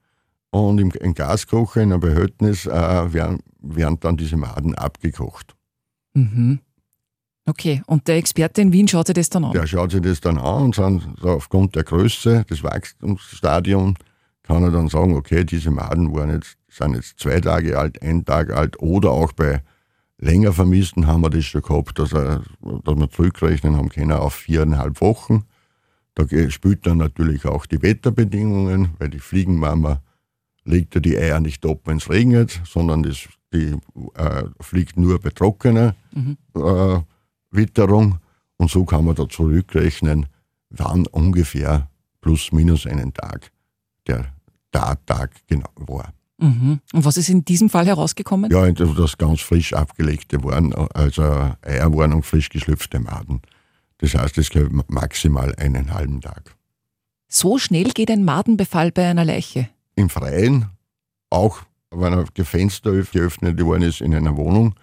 Und 0.50 0.80
im, 0.80 0.90
im 0.90 1.14
Gaskocher, 1.14 1.83
in 1.83 1.92
einem 1.92 2.00
Behältnis, 2.00 2.66
äh, 2.66 3.12
werden, 3.12 3.40
werden 3.61 3.99
dann 4.00 4.16
diese 4.16 4.37
Maden 4.37 4.75
abgekocht. 4.75 5.54
Mhm. 6.14 6.61
Okay, 7.47 7.83
und 7.87 8.07
der 8.07 8.16
Experte 8.16 8.61
in 8.61 8.73
Wien 8.73 8.87
schaut 8.87 9.07
sich 9.07 9.14
das 9.14 9.30
dann 9.30 9.45
an? 9.45 9.52
Der 9.52 9.66
schaut 9.66 9.92
sich 9.92 10.02
das 10.02 10.21
dann 10.21 10.38
an 10.38 10.64
und 10.64 10.78
dann, 10.78 11.16
aufgrund 11.23 11.75
der 11.75 11.85
Größe 11.85 12.45
des 12.45 12.62
Wachstumsstadiums 12.62 13.99
kann 14.42 14.62
er 14.62 14.71
dann 14.71 14.88
sagen, 14.88 15.16
okay, 15.16 15.45
diese 15.45 15.71
Maden 15.71 16.14
waren 16.14 16.30
jetzt, 16.30 16.57
sind 16.69 16.95
jetzt 16.95 17.19
zwei 17.19 17.40
Tage 17.40 17.78
alt, 17.78 18.02
ein 18.02 18.25
Tag 18.25 18.52
alt 18.52 18.80
oder 18.80 19.11
auch 19.11 19.33
bei 19.33 19.62
länger 20.19 20.52
Vermissten 20.52 21.07
haben 21.07 21.23
wir 21.23 21.30
das 21.30 21.45
schon 21.45 21.62
gehabt, 21.62 21.99
dass, 21.99 22.12
er, 22.12 22.42
dass 22.61 22.97
wir 22.97 23.11
zurückrechnen 23.11 23.76
haben 23.76 23.88
können 23.88 24.12
auf 24.12 24.35
viereinhalb 24.35 25.00
Wochen. 25.00 25.45
Da 26.14 26.26
spielt 26.50 26.87
dann 26.87 26.99
natürlich 26.99 27.47
auch 27.47 27.66
die 27.66 27.83
Wetterbedingungen, 27.83 28.90
weil 28.99 29.09
die 29.09 29.19
Fliegenmama 29.19 30.02
legt 30.70 30.94
ja 30.94 31.00
die 31.00 31.16
Eier 31.16 31.40
nicht 31.40 31.64
ab, 31.66 31.80
wenn 31.84 31.98
es 31.98 32.08
regnet, 32.08 32.60
sondern 32.64 33.02
das, 33.02 33.28
die 33.52 33.76
äh, 34.14 34.44
fliegt 34.60 34.96
nur 34.96 35.20
bei 35.20 35.30
trockener 35.30 35.94
mhm. 36.12 36.36
äh, 36.54 37.00
Witterung. 37.50 38.18
Und 38.56 38.70
so 38.70 38.84
kann 38.84 39.04
man 39.04 39.14
da 39.14 39.28
zurückrechnen, 39.28 40.26
wann 40.70 41.06
ungefähr 41.06 41.88
plus 42.20 42.52
minus 42.52 42.86
einen 42.86 43.12
Tag 43.12 43.50
der 44.06 44.26
Tattag 44.70 45.32
genau 45.46 45.70
war. 45.76 46.12
Mhm. 46.38 46.80
Und 46.92 47.04
was 47.04 47.16
ist 47.16 47.28
in 47.28 47.44
diesem 47.44 47.68
Fall 47.68 47.86
herausgekommen? 47.86 48.50
Ja, 48.50 48.70
das 48.70 49.18
ganz 49.18 49.40
frisch 49.40 49.74
abgelegte 49.74 50.42
waren, 50.42 50.72
also 50.72 51.22
Eier 51.22 51.94
waren 51.94 52.14
und 52.14 52.24
frisch 52.24 52.48
geschlüpfte 52.48 52.98
Maden. 52.98 53.42
Das 53.98 54.14
heißt, 54.14 54.38
es 54.38 54.48
geht 54.48 54.70
maximal 54.90 55.54
einen 55.56 55.92
halben 55.92 56.20
Tag. 56.20 56.56
So 57.28 57.58
schnell 57.58 57.90
geht 57.90 58.10
ein 58.10 58.24
Madenbefall 58.24 58.90
bei 58.90 59.06
einer 59.08 59.24
Leiche? 59.24 59.68
Im 60.00 60.09
Freien, 60.09 60.71
auch 61.28 61.61
wenn 61.90 62.14
ein 62.14 62.26
Fenster 62.26 62.92
geöffnet 63.02 63.62
worden 63.62 63.83
ist 63.83 64.00
in 64.00 64.14
einer 64.14 64.35
Wohnung, 64.35 64.75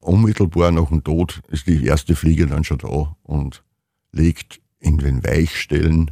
unmittelbar 0.00 0.70
nach 0.70 0.88
dem 0.88 1.02
Tod 1.02 1.40
ist 1.48 1.66
die 1.66 1.86
erste 1.86 2.14
Fliege 2.14 2.46
dann 2.46 2.62
schon 2.62 2.76
da 2.76 3.16
und 3.22 3.64
legt 4.12 4.60
in 4.78 4.98
den 4.98 5.24
Weichstellen 5.24 6.10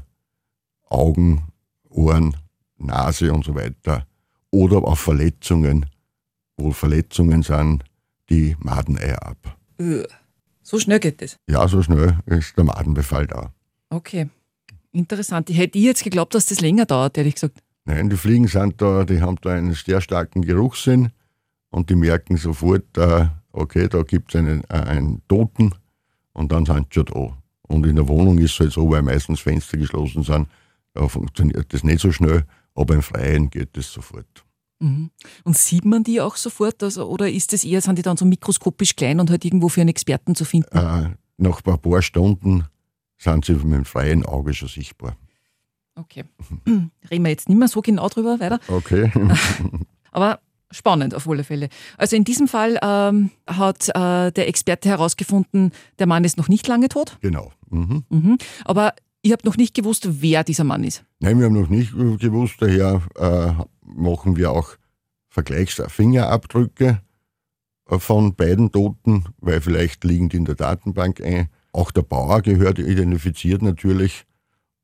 Augen, 0.89 1.43
Ohren, 1.91 2.39
Nase 2.79 3.35
und 3.35 3.45
so 3.45 3.55
weiter 3.55 4.07
oder 4.51 4.79
auf 4.79 4.99
Verletzungen, 4.99 5.85
wo 6.57 6.73
Verletzungen 6.73 7.43
sind, 7.43 7.85
die 8.31 8.57
Madeneier 8.61 9.23
ab. 9.23 9.59
So 10.63 10.79
schnell 10.79 11.01
geht 11.01 11.21
das? 11.21 11.37
Ja, 11.51 11.69
so 11.69 11.83
schnell 11.83 12.19
ist 12.25 12.57
der 12.57 12.65
Madenbefall 12.65 13.27
da. 13.27 13.53
Okay, 13.91 14.31
interessant. 14.93 15.51
Ich 15.51 15.59
hätte 15.59 15.79
jetzt 15.79 16.03
geglaubt, 16.03 16.35
dass 16.35 16.47
das 16.47 16.61
länger 16.61 16.87
dauert, 16.87 17.19
ehrlich 17.19 17.35
gesagt. 17.35 17.59
Nein, 17.89 18.11
die 18.11 18.17
Fliegen 18.17 18.47
sind 18.47 18.81
da, 18.81 19.05
die 19.05 19.21
haben 19.21 19.39
da 19.41 19.51
einen 19.51 19.75
sehr 19.75 20.01
starken 20.01 20.43
Geruchssinn 20.43 21.11
und 21.71 21.91
die 21.91 21.97
merken 21.97 22.37
sofort, 22.37 22.97
äh, 22.97 23.27
okay, 23.53 23.89
da 23.89 24.03
gibt 24.03 24.35
es 24.35 24.39
einen, 24.39 24.63
äh, 24.69 24.75
einen 24.75 25.23
Toten 25.27 25.75
und 26.33 26.53
dann 26.53 26.67
sind 26.67 26.87
sie 26.93 27.01
schon 27.01 27.07
da. 27.07 27.37
Und 27.67 27.87
in 27.87 27.97
der 27.97 28.07
Wohnung 28.07 28.39
ist 28.39 28.53
es 28.53 28.61
halt 28.61 28.73
so, 28.73 28.89
weil 28.91 29.03
meistens 29.03 29.41
Fenster 29.41 29.77
geschlossen 29.77 30.23
sind, 30.23 30.49
da 30.95 31.09
funktioniert 31.09 31.73
das 31.73 31.83
nicht 31.83 32.01
so 32.01 32.13
schnell 32.13 32.45
aber 32.79 32.95
im 32.95 33.03
Freien 33.03 33.51
geht 33.51 33.77
es 33.77 33.93
sofort. 33.93 34.45
Mhm. 34.79 35.11
Und 35.43 35.57
sieht 35.57 35.85
man 35.85 36.05
die 36.05 36.21
auch 36.21 36.37
sofort? 36.37 36.83
Also, 36.83 37.09
oder 37.09 37.29
ist 37.29 37.53
es 37.53 37.65
eher, 37.65 37.81
sind 37.81 37.99
die 37.99 38.03
dann 38.03 38.17
so 38.17 38.25
mikroskopisch 38.25 38.95
klein 38.95 39.19
und 39.19 39.31
halt 39.31 39.45
irgendwo 39.45 39.69
für 39.69 39.81
einen 39.81 39.91
Experten 39.91 40.37
zu 40.37 40.45
finden? 40.45 40.77
Äh, 40.77 41.11
nach 41.37 41.61
ein 41.65 41.79
paar 41.81 42.03
Stunden 42.03 42.65
sind 43.17 43.45
sie 43.45 43.55
mit 43.55 43.79
dem 43.79 43.85
freien 43.85 44.25
Auge 44.25 44.55
schon 44.55 44.69
sichtbar. 44.69 45.17
Okay. 45.99 46.25
Reden 47.11 47.25
wir 47.25 47.31
jetzt 47.31 47.49
nicht 47.49 47.59
mehr 47.59 47.69
so 47.69 47.83
genau 47.83 48.09
drüber 48.09 48.41
weiter. 48.41 48.61
Okay. 48.69 49.11
Aber 50.13 50.41
spannend 50.71 51.15
auf 51.15 51.29
alle 51.29 51.45
Fälle. 51.45 51.69
Also 51.97 52.17
in 52.17 52.25
diesem 52.25 52.49
Fall 52.49 52.79
ähm, 52.83 53.31
hat 53.47 53.89
äh, 53.89 54.31
der 54.33 54.49
Experte 54.49 54.89
herausgefunden, 54.89 55.73
der 55.99 56.07
Mann 56.07 56.25
ist 56.25 56.37
noch 56.37 56.49
nicht 56.49 56.67
lange 56.67 56.89
tot. 56.89 57.19
Genau. 57.21 57.53
Mhm. 57.71 58.05
Mhm. 58.09 58.39
Aber 58.65 58.95
Ihr 59.23 59.33
habt 59.33 59.45
noch 59.45 59.57
nicht 59.57 59.75
gewusst, 59.75 60.23
wer 60.23 60.45
dieser 60.45 60.65
Mann 60.65 60.85
ist? 60.85 61.05
Nein, 61.19 61.39
wir 61.39 61.47
haben 61.47 61.61
noch 61.61 61.69
nicht 61.69 61.93
gewusst. 61.93 62.57
Daher 62.61 63.03
äh, 63.17 63.53
machen 63.85 64.37
wir 64.37 64.53
auch 64.53 64.77
Vergleichsfingerabdrücke 65.29 67.03
äh, 67.91 67.99
von 67.99 68.35
beiden 68.37 68.71
Toten, 68.71 69.25
weil 69.39 69.61
vielleicht 69.61 70.05
liegen 70.05 70.29
die 70.29 70.37
in 70.37 70.45
der 70.45 70.55
Datenbank 70.55 71.21
ein. 71.21 71.49
Auch 71.73 71.91
der 71.91 72.03
Bauer 72.03 72.43
gehört 72.43 72.79
identifiziert 72.79 73.61
natürlich. 73.61 74.25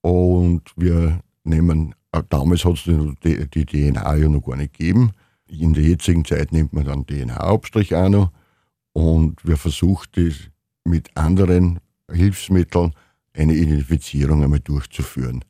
Und 0.05 0.65
wir 0.77 1.21
nehmen, 1.45 1.95
äh, 2.13 2.23
damals 2.29 2.67
hat 2.67 2.75
es 2.75 2.85
die, 2.85 3.49
die, 3.49 3.65
DNA 3.65 4.17
ja 4.17 4.29
noch 4.29 4.43
gar 4.43 4.57
nicht 4.57 4.75
gegeben. 4.75 5.13
In 5.47 5.73
der 5.73 5.83
jetzigen 5.83 6.27
Zeit 6.27 6.53
nimmt 6.53 6.75
man 6.75 6.85
dann 6.85 7.07
DNA-Abstrich 7.07 7.95
auch 7.95 8.11
noch. 8.11 8.31
Und 8.93 9.43
wir 9.47 9.57
versuchen 9.57 10.07
das 10.15 10.35
mit 10.85 11.17
anderen 11.17 11.81
Hilfsmitteln 12.13 12.93
eine 13.33 13.55
Identifizierung 13.55 14.45
einmal 14.45 14.61
durchzuführen, 14.61 15.43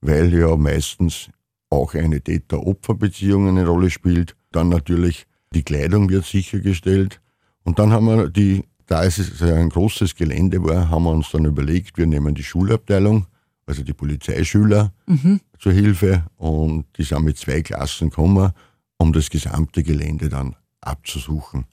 weil 0.00 0.32
ja 0.32 0.54
meistens 0.56 1.28
auch 1.68 1.94
eine 1.94 2.20
Täter-Opfer-Beziehung 2.20 3.48
eine 3.48 3.66
Rolle 3.66 3.90
spielt. 3.90 4.36
Dann 4.52 4.68
natürlich 4.68 5.26
die 5.52 5.64
Kleidung 5.64 6.10
wird 6.10 6.26
sichergestellt. 6.26 7.20
Und 7.64 7.80
dann 7.80 7.90
haben 7.90 8.06
wir 8.06 8.30
die, 8.30 8.62
da 8.86 9.02
es 9.02 9.42
ein 9.42 9.70
großes 9.70 10.14
Gelände 10.14 10.62
war, 10.62 10.90
haben 10.90 11.02
wir 11.02 11.10
uns 11.10 11.32
dann 11.32 11.44
überlegt, 11.44 11.98
wir 11.98 12.06
nehmen 12.06 12.36
die 12.36 12.44
Schulabteilung, 12.44 13.26
also 13.66 13.82
die 13.82 13.92
Polizeischüler 13.92 14.92
mhm. 15.06 15.40
zur 15.58 15.72
Hilfe 15.72 16.24
und 16.36 16.86
die 16.96 17.02
sind 17.02 17.24
mit 17.24 17.36
zwei 17.36 17.62
Klassen 17.62 18.10
gekommen, 18.10 18.52
um 18.96 19.12
das 19.12 19.28
gesamte 19.28 19.82
Gelände 19.82 20.28
dann 20.28 20.56
abzusuchen. 20.80 21.66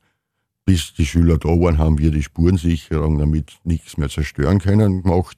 Bis 0.66 0.94
die 0.94 1.06
Schüler 1.06 1.38
da 1.38 1.50
waren, 1.50 1.78
haben 1.78 2.00
wir 2.00 2.12
die 2.12 2.24
Spurensicherung, 2.24 3.20
damit 3.20 3.60
nichts 3.64 3.98
mehr 3.98 4.10
zerstören 4.10 4.60
können, 4.60 5.04
gemacht. 5.04 5.38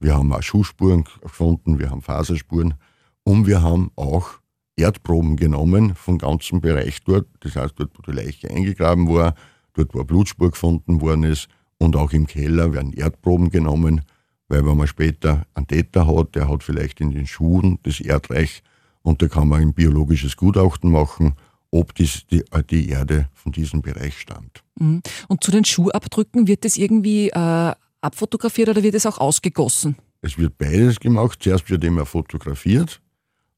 Wir 0.00 0.14
haben 0.14 0.32
auch 0.32 0.42
Schuhspuren 0.42 1.04
gefunden, 1.22 1.78
wir 1.78 1.90
haben 1.90 2.02
Faserspuren 2.02 2.74
und 3.22 3.46
wir 3.46 3.62
haben 3.62 3.90
auch 3.96 4.40
Erdproben 4.76 5.36
genommen 5.36 5.94
vom 5.94 6.18
ganzen 6.18 6.60
Bereich 6.60 7.02
dort. 7.04 7.28
Das 7.40 7.56
heißt, 7.56 7.74
dort, 7.76 7.92
wo 7.96 8.02
die 8.02 8.16
Leiche 8.16 8.50
eingegraben 8.50 9.08
war, 9.08 9.34
dort, 9.74 9.94
wo 9.94 9.98
eine 9.98 10.06
Blutspur 10.06 10.50
gefunden 10.50 11.00
worden 11.00 11.22
ist 11.22 11.48
und 11.78 11.96
auch 11.96 12.12
im 12.12 12.26
Keller 12.26 12.72
werden 12.72 12.92
Erdproben 12.92 13.50
genommen, 13.50 14.02
weil 14.48 14.64
wenn 14.64 14.76
man 14.76 14.86
später 14.86 15.46
einen 15.54 15.66
Täter 15.66 16.06
hat, 16.06 16.34
der 16.34 16.48
hat 16.48 16.62
vielleicht 16.62 17.00
in 17.00 17.10
den 17.10 17.26
Schuhen 17.26 17.78
das 17.82 18.00
Erdreich 18.00 18.62
und 19.02 19.22
da 19.22 19.28
kann 19.28 19.48
man 19.48 19.60
ein 19.60 19.74
biologisches 19.74 20.36
Gutachten 20.36 20.90
machen 20.90 21.34
ob 21.74 21.92
dies, 21.94 22.24
die, 22.30 22.44
die 22.70 22.88
Erde 22.88 23.28
von 23.34 23.50
diesem 23.50 23.82
Bereich 23.82 24.20
stammt. 24.20 24.62
Mhm. 24.78 25.02
Und 25.26 25.42
zu 25.42 25.50
den 25.50 25.64
Schuhabdrücken 25.64 26.46
wird 26.46 26.64
das 26.64 26.76
irgendwie 26.76 27.30
äh, 27.30 27.72
abfotografiert 28.00 28.68
oder 28.68 28.82
wird 28.82 28.94
es 28.94 29.06
auch 29.06 29.18
ausgegossen? 29.18 29.96
Es 30.22 30.38
wird 30.38 30.56
beides 30.56 31.00
gemacht. 31.00 31.40
Zuerst 31.42 31.68
wird 31.68 31.82
immer 31.82 32.06
fotografiert 32.06 33.00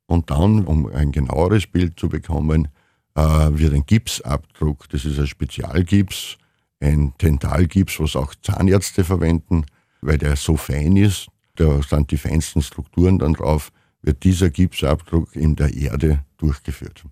und 0.06 0.30
dann, 0.30 0.64
um 0.64 0.86
ein 0.86 1.12
genaueres 1.12 1.66
Bild 1.66 2.00
zu 2.00 2.08
bekommen, 2.08 2.68
äh, 3.14 3.20
wird 3.20 3.74
ein 3.74 3.84
Gipsabdruck, 3.84 4.88
das 4.88 5.04
ist 5.04 5.18
ein 5.18 5.26
Spezialgips, 5.26 6.38
ein 6.80 7.12
Tentalgips, 7.18 8.00
was 8.00 8.16
auch 8.16 8.34
Zahnärzte 8.40 9.04
verwenden, 9.04 9.66
weil 10.06 10.18
der 10.18 10.36
so 10.36 10.56
fein 10.56 10.96
ist, 10.96 11.28
da 11.56 11.80
sind 11.82 12.10
die 12.10 12.16
feinsten 12.16 12.62
Strukturen 12.62 13.18
dann 13.18 13.34
drauf, 13.34 13.70
wird 14.02 14.24
dieser 14.24 14.50
Gipsabdruck 14.50 15.34
in 15.34 15.56
der 15.56 15.74
Erde 15.74 16.24
durchgeführt. 16.36 17.04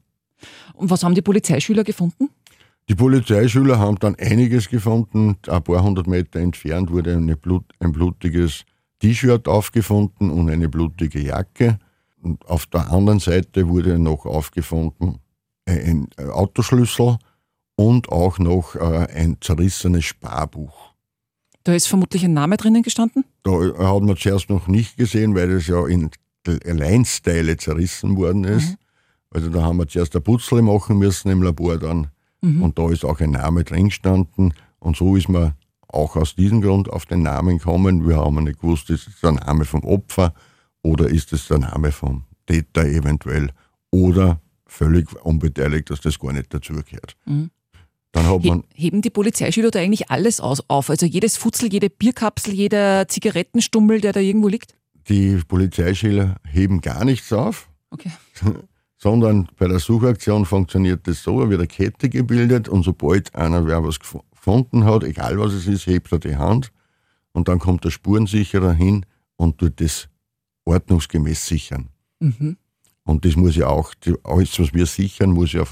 Und 0.75 0.91
was 0.91 1.03
haben 1.03 1.15
die 1.15 1.23
Polizeischüler 1.23 1.85
gefunden? 1.85 2.29
Die 2.89 2.95
Polizeischüler 2.95 3.79
haben 3.79 3.99
dann 3.99 4.15
einiges 4.17 4.69
gefunden. 4.69 5.37
Ein 5.49 5.63
paar 5.63 5.83
hundert 5.83 6.07
Meter 6.07 6.41
entfernt 6.41 6.91
wurde 6.91 7.17
Blut, 7.37 7.65
ein 7.81 7.93
blutiges 7.93 8.65
T-Shirt 9.01 9.49
aufgefunden 9.49 10.31
und 10.31 10.51
eine 10.51 10.69
blutige 10.69 11.21
Jacke. 11.21 11.79
Und 12.21 12.45
auf 12.47 12.67
der 12.67 12.91
anderen 12.91 13.21
Seite 13.21 13.69
wurde 13.69 13.99
noch 13.99 14.27
aufgefunden 14.27 15.19
ein 15.67 16.09
Autoschlüssel 16.19 17.17
und 17.77 18.09
auch 18.09 18.39
noch 18.39 18.75
äh, 18.77 19.07
ein 19.15 19.37
zerrissenes 19.41 20.05
Sparbuch. 20.05 20.94
Da 21.65 21.75
ist 21.75 21.87
vermutlich 21.87 22.25
ein 22.25 22.35
Name 22.35 22.57
drinnen 22.57 22.83
gestanden? 22.83 23.25
Da 23.43 23.53
hat 23.53 24.03
man 24.03 24.17
zuerst 24.17 24.51
noch 24.51 24.69
nicht 24.69 24.97
gesehen, 24.97 25.35
weil 25.35 25.51
das 25.51 25.67
ja 25.67 25.87
in 25.87 26.11
Alleinsteile 26.47 27.57
zerrissen 27.57 28.17
worden 28.17 28.45
ist. 28.45 28.71
Mhm. 28.71 28.77
Also 29.31 29.49
da 29.49 29.63
haben 29.63 29.79
wir 29.79 29.89
zuerst 29.89 30.15
ein 30.15 30.23
Putzle 30.23 30.63
machen 30.63 30.99
müssen 30.99 31.31
im 31.31 31.43
Labor 31.43 31.79
dann. 31.79 32.09
Mhm. 32.43 32.63
Und 32.63 32.79
da 32.79 32.91
ist 32.91 33.05
auch 33.05 33.19
ein 33.21 33.31
Name 33.31 33.65
drin 33.65 33.89
gestanden. 33.89 34.53
Und 34.79 34.97
so 34.97 35.17
ist 35.17 35.29
man 35.29 35.55
auch 35.89 36.17
aus 36.17 36.35
diesem 36.35 36.61
Grund 36.61 36.91
auf 36.91 37.07
den 37.07 37.23
Namen 37.23 37.59
gekommen. 37.59 38.07
Wir 38.07 38.17
haben 38.17 38.45
nicht 38.45 38.61
gewusst, 38.61 38.91
ist 38.91 39.09
es 39.09 39.21
der 39.21 39.33
Name 39.33 39.65
vom 39.65 39.85
Opfer 39.85 40.35
oder 40.83 41.09
ist 41.09 41.33
es 41.33 41.49
der 41.49 41.59
Name 41.59 41.93
vom 41.93 42.25
Täter 42.47 42.85
eventuell 42.85 43.51
oder 43.91 44.41
völlig 44.67 45.11
unbeteiligt, 45.25 45.89
dass 45.89 46.03
das 46.03 46.19
gar 46.19 46.33
nicht 46.33 46.53
dazugehört. 46.53 47.17
Mhm. 47.25 47.51
Dann 48.15 48.27
hat 48.27 48.45
man 48.45 48.65
Heben 48.75 49.03
die 49.03 49.11
Polizeischüler 49.11 49.71
da 49.71 49.81
eigentlich 49.81 50.11
alles 50.11 50.41
auf? 50.41 50.89
Also 50.89 51.05
jedes 51.05 51.37
Futzel, 51.37 51.73
jede 51.73 51.91
Bierkapsel, 51.91 52.55
jeder 52.55 53.09
Zigarettenstummel, 53.09 54.01
der 54.01 54.13
da 54.13 54.21
irgendwo 54.21 54.49
liegt? 54.49 54.75
Die 55.09 55.37
Polizeischüler 55.47 56.37
heben 56.49 56.81
gar 56.81 57.05
nichts 57.05 57.33
auf. 57.33 57.69
Okay. 57.91 58.11
sondern 59.05 59.49
bei 59.59 59.69
der 59.69 59.81
Suchaktion 59.81 60.47
funktioniert 60.47 61.07
das 61.07 61.23
so, 61.23 61.41
da 61.41 61.51
wird 61.51 61.61
eine 61.61 61.67
Kette 61.67 62.09
gebildet 62.09 62.71
und 62.71 62.85
sobald 62.85 63.35
einer 63.35 63.67
wer 63.67 63.85
was 63.85 63.99
gefunden 64.01 64.85
hat, 64.85 65.05
egal 65.05 65.39
was 65.39 65.53
es 65.53 65.67
ist, 65.67 65.87
hebt 65.87 66.11
er 66.11 66.21
die 66.21 66.37
Hand 66.37 66.73
und 67.33 67.49
dann 67.49 67.59
kommt 67.59 67.85
der 67.85 67.91
Spurensicherer 67.91 68.73
hin 68.73 69.05
und 69.37 69.59
tut 69.59 69.79
das 69.81 70.09
ordnungsgemäß 70.65 71.47
sichern. 71.47 71.91
Mhm. 72.21 72.57
Und 73.03 73.27
das 73.27 73.37
muss 73.37 73.57
ja 73.57 73.67
auch, 73.67 73.93
alles, 74.23 74.59
was 74.59 74.73
wir 74.73 74.87
sichern, 74.87 75.33
muss 75.33 75.53
ja 75.53 75.65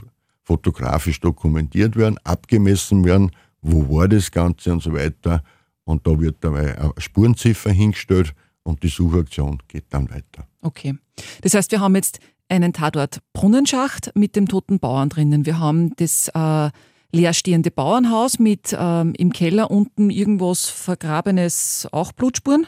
fotografisch 0.42 1.20
dokumentiert 1.20 1.96
werden, 1.96 2.18
abgemessen 2.25 3.04
werden, 3.04 3.30
wo 3.61 3.88
war 3.96 4.08
das 4.08 4.30
Ganze 4.30 4.72
und 4.72 4.82
so 4.82 4.92
weiter. 4.92 5.42
Und 5.84 6.06
da 6.06 6.18
wird 6.20 6.37
dabei 6.40 6.78
eine 6.78 6.92
Spurenziffer 6.99 7.70
hingestellt 7.70 8.34
und 8.62 8.82
die 8.82 8.88
Suchaktion 8.88 9.58
geht 9.68 9.87
dann 9.90 10.11
weiter. 10.11 10.46
Okay. 10.61 10.96
Das 11.42 11.54
heißt, 11.54 11.70
wir 11.72 11.80
haben 11.80 11.94
jetzt 11.96 12.20
einen 12.49 12.72
Tatort 12.72 13.20
Brunnenschacht 13.32 14.12
mit 14.14 14.37
dem 14.37 14.46
toten 14.46 14.78
Bauern 14.78 15.08
drinnen. 15.08 15.46
Wir 15.46 15.58
haben 15.58 15.94
das 15.96 16.28
äh, 16.34 16.70
leerstehende 17.12 17.70
Bauernhaus 17.70 18.38
mit 18.38 18.76
ähm, 18.78 19.14
im 19.16 19.32
Keller 19.32 19.70
unten 19.70 20.11
irgendwas 20.11 20.66
vergrabenes, 20.66 21.88
auch 21.92 22.12
Blutspuren. 22.12 22.66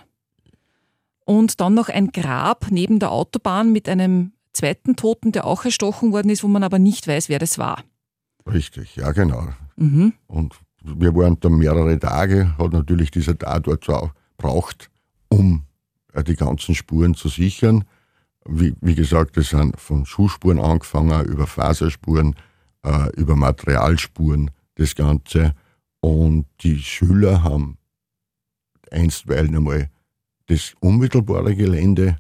Und 1.24 1.60
dann 1.60 1.74
noch 1.74 1.88
ein 1.88 2.08
Grab 2.08 2.66
neben 2.70 2.98
der 2.98 3.10
Autobahn 3.10 3.72
mit 3.72 3.88
einem 3.88 4.33
zweiten 4.54 4.96
Toten, 4.96 5.32
der 5.32 5.46
auch 5.46 5.64
erstochen 5.64 6.12
worden 6.12 6.30
ist, 6.30 6.42
wo 6.42 6.48
man 6.48 6.62
aber 6.62 6.78
nicht 6.78 7.06
weiß, 7.06 7.28
wer 7.28 7.38
das 7.38 7.58
war. 7.58 7.84
Richtig, 8.50 8.96
ja 8.96 9.12
genau. 9.12 9.48
Mhm. 9.76 10.14
Und 10.26 10.54
wir 10.82 11.14
waren 11.14 11.38
da 11.40 11.48
mehrere 11.48 11.98
Tage, 11.98 12.56
hat 12.58 12.72
natürlich 12.72 13.10
dieser 13.10 13.36
Tatort 13.36 13.88
auch 13.88 14.12
braucht, 14.36 14.90
um 15.28 15.64
äh, 16.12 16.22
die 16.22 16.36
ganzen 16.36 16.74
Spuren 16.74 17.14
zu 17.14 17.28
sichern. 17.28 17.84
Wie, 18.46 18.74
wie 18.80 18.94
gesagt, 18.94 19.36
das 19.36 19.48
sind 19.50 19.80
von 19.80 20.04
Schuhspuren 20.04 20.58
angefangen, 20.58 21.24
über 21.24 21.46
Faserspuren, 21.46 22.36
äh, 22.84 23.10
über 23.16 23.36
Materialspuren, 23.36 24.50
das 24.74 24.94
Ganze. 24.94 25.54
Und 26.00 26.46
die 26.60 26.78
Schüler 26.78 27.42
haben 27.42 27.78
einstweilen 28.90 29.56
einmal 29.56 29.88
das 30.46 30.74
unmittelbare 30.80 31.56
Gelände 31.56 32.18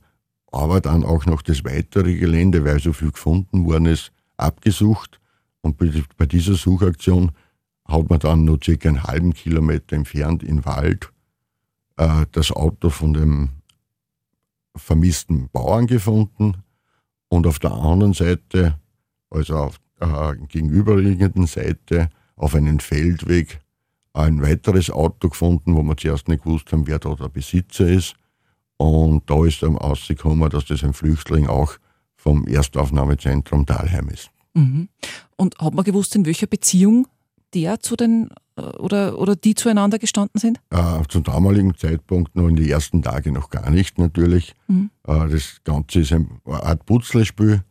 aber 0.54 0.80
dann 0.80 1.04
auch 1.04 1.26
noch 1.26 1.42
das 1.42 1.64
weitere 1.64 2.14
Gelände, 2.14 2.64
weil 2.64 2.80
so 2.80 2.92
viel 2.92 3.10
gefunden 3.10 3.66
worden 3.66 3.86
ist, 3.86 4.12
abgesucht. 4.36 5.20
Und 5.60 5.78
bei 5.78 6.26
dieser 6.26 6.54
Suchaktion 6.54 7.32
hat 7.86 8.08
man 8.08 8.18
dann 8.18 8.44
nur 8.44 8.58
circa 8.62 8.88
einen 8.88 9.02
halben 9.02 9.34
Kilometer 9.34 9.96
entfernt 9.96 10.42
im 10.42 10.64
Wald 10.64 11.10
äh, 11.96 12.26
das 12.32 12.50
Auto 12.52 12.90
von 12.90 13.14
dem 13.14 13.50
vermissten 14.76 15.48
Bauern 15.50 15.86
gefunden 15.86 16.56
und 17.28 17.46
auf 17.46 17.58
der 17.58 17.72
anderen 17.72 18.12
Seite, 18.12 18.78
also 19.30 19.56
auf 19.56 19.80
der 20.00 20.36
äh, 20.40 20.46
gegenüberliegenden 20.46 21.46
Seite, 21.46 22.10
auf 22.36 22.54
einem 22.54 22.80
Feldweg 22.80 23.60
ein 24.12 24.42
weiteres 24.42 24.90
Auto 24.90 25.28
gefunden, 25.28 25.74
wo 25.74 25.82
wir 25.82 25.96
zuerst 25.96 26.28
nicht 26.28 26.44
gewusst 26.44 26.72
haben, 26.72 26.86
wer 26.86 26.98
da 26.98 27.14
der 27.14 27.28
Besitzer 27.28 27.88
ist. 27.88 28.14
Und 28.76 29.28
da 29.30 29.44
ist 29.44 29.62
dann 29.62 29.76
rausgekommen, 29.76 30.50
dass 30.50 30.66
das 30.66 30.82
ein 30.82 30.92
Flüchtling 30.92 31.46
auch 31.46 31.74
vom 32.16 32.46
Erstaufnahmezentrum 32.46 33.66
Dahlheim 33.66 34.08
ist. 34.08 34.30
Mhm. 34.54 34.88
Und 35.36 35.58
hat 35.58 35.74
man 35.74 35.84
gewusst, 35.84 36.14
in 36.16 36.26
welcher 36.26 36.46
Beziehung 36.46 37.06
der 37.54 37.80
zu 37.80 37.96
den 37.96 38.30
äh, 38.56 38.62
oder, 38.62 39.18
oder 39.18 39.36
die 39.36 39.54
zueinander 39.54 39.98
gestanden 39.98 40.40
sind? 40.40 40.60
Äh, 40.70 41.02
zum 41.08 41.22
damaligen 41.22 41.76
Zeitpunkt 41.76 42.34
noch 42.34 42.48
in 42.48 42.56
den 42.56 42.68
ersten 42.68 43.02
Tagen 43.02 43.34
noch 43.34 43.50
gar 43.50 43.70
nicht 43.70 43.98
natürlich. 43.98 44.54
Mhm. 44.68 44.90
Äh, 45.06 45.28
das 45.28 45.60
Ganze 45.64 46.00
ist 46.00 46.12
ein, 46.12 46.40
eine 46.44 46.62
Art 46.62 46.86
Putzlespiel, 46.86 47.62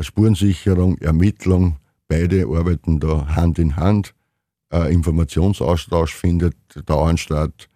Spurensicherung, 0.00 0.98
Ermittlung. 0.98 1.76
Beide 2.08 2.46
arbeiten 2.46 3.00
da 3.00 3.34
Hand 3.34 3.58
in 3.58 3.76
Hand. 3.76 4.14
Äh, 4.72 4.92
Informationsaustausch 4.92 6.14
findet 6.14 6.56
dauernd 6.86 7.20
statt. 7.20 7.68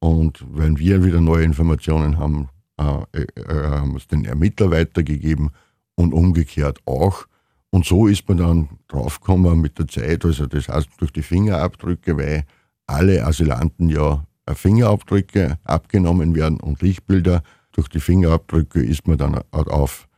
Und 0.00 0.44
wenn 0.50 0.78
wir 0.78 1.04
wieder 1.04 1.20
neue 1.20 1.44
Informationen 1.44 2.18
haben, 2.18 2.48
äh, 2.78 3.20
äh, 3.20 3.24
haben 3.46 3.92
wir 3.92 3.96
es 3.96 4.06
den 4.06 4.24
Ermittler 4.24 4.70
weitergegeben 4.70 5.50
und 5.96 6.14
umgekehrt 6.14 6.78
auch. 6.86 7.26
Und 7.70 7.84
so 7.84 8.06
ist 8.06 8.28
man 8.28 8.38
dann 8.38 8.68
draufgekommen 8.86 9.60
mit 9.60 9.78
der 9.78 9.88
Zeit, 9.88 10.24
also 10.24 10.46
das 10.46 10.68
heißt 10.68 10.88
durch 10.98 11.12
die 11.12 11.22
Fingerabdrücke, 11.22 12.16
weil 12.16 12.44
alle 12.86 13.24
Asylanten 13.26 13.90
ja 13.90 14.24
Fingerabdrücke 14.54 15.58
abgenommen 15.64 16.34
werden 16.34 16.60
und 16.60 16.80
Lichtbilder. 16.80 17.42
Durch 17.72 17.88
die 17.88 18.00
Fingerabdrücke 18.00 18.80
ist 18.80 19.06
man 19.06 19.18
dann 19.18 19.42
auf 19.50 20.08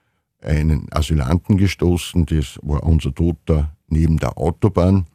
einen 0.41 0.87
Asylanten 0.93 1.57
gestoßen, 1.57 2.27
das 2.27 2.59
war 2.63 2.85
unser 2.85 3.13
Toter 3.13 3.75
neben 3.89 4.19
der 4.19 4.39
Autobahn. 4.39 5.07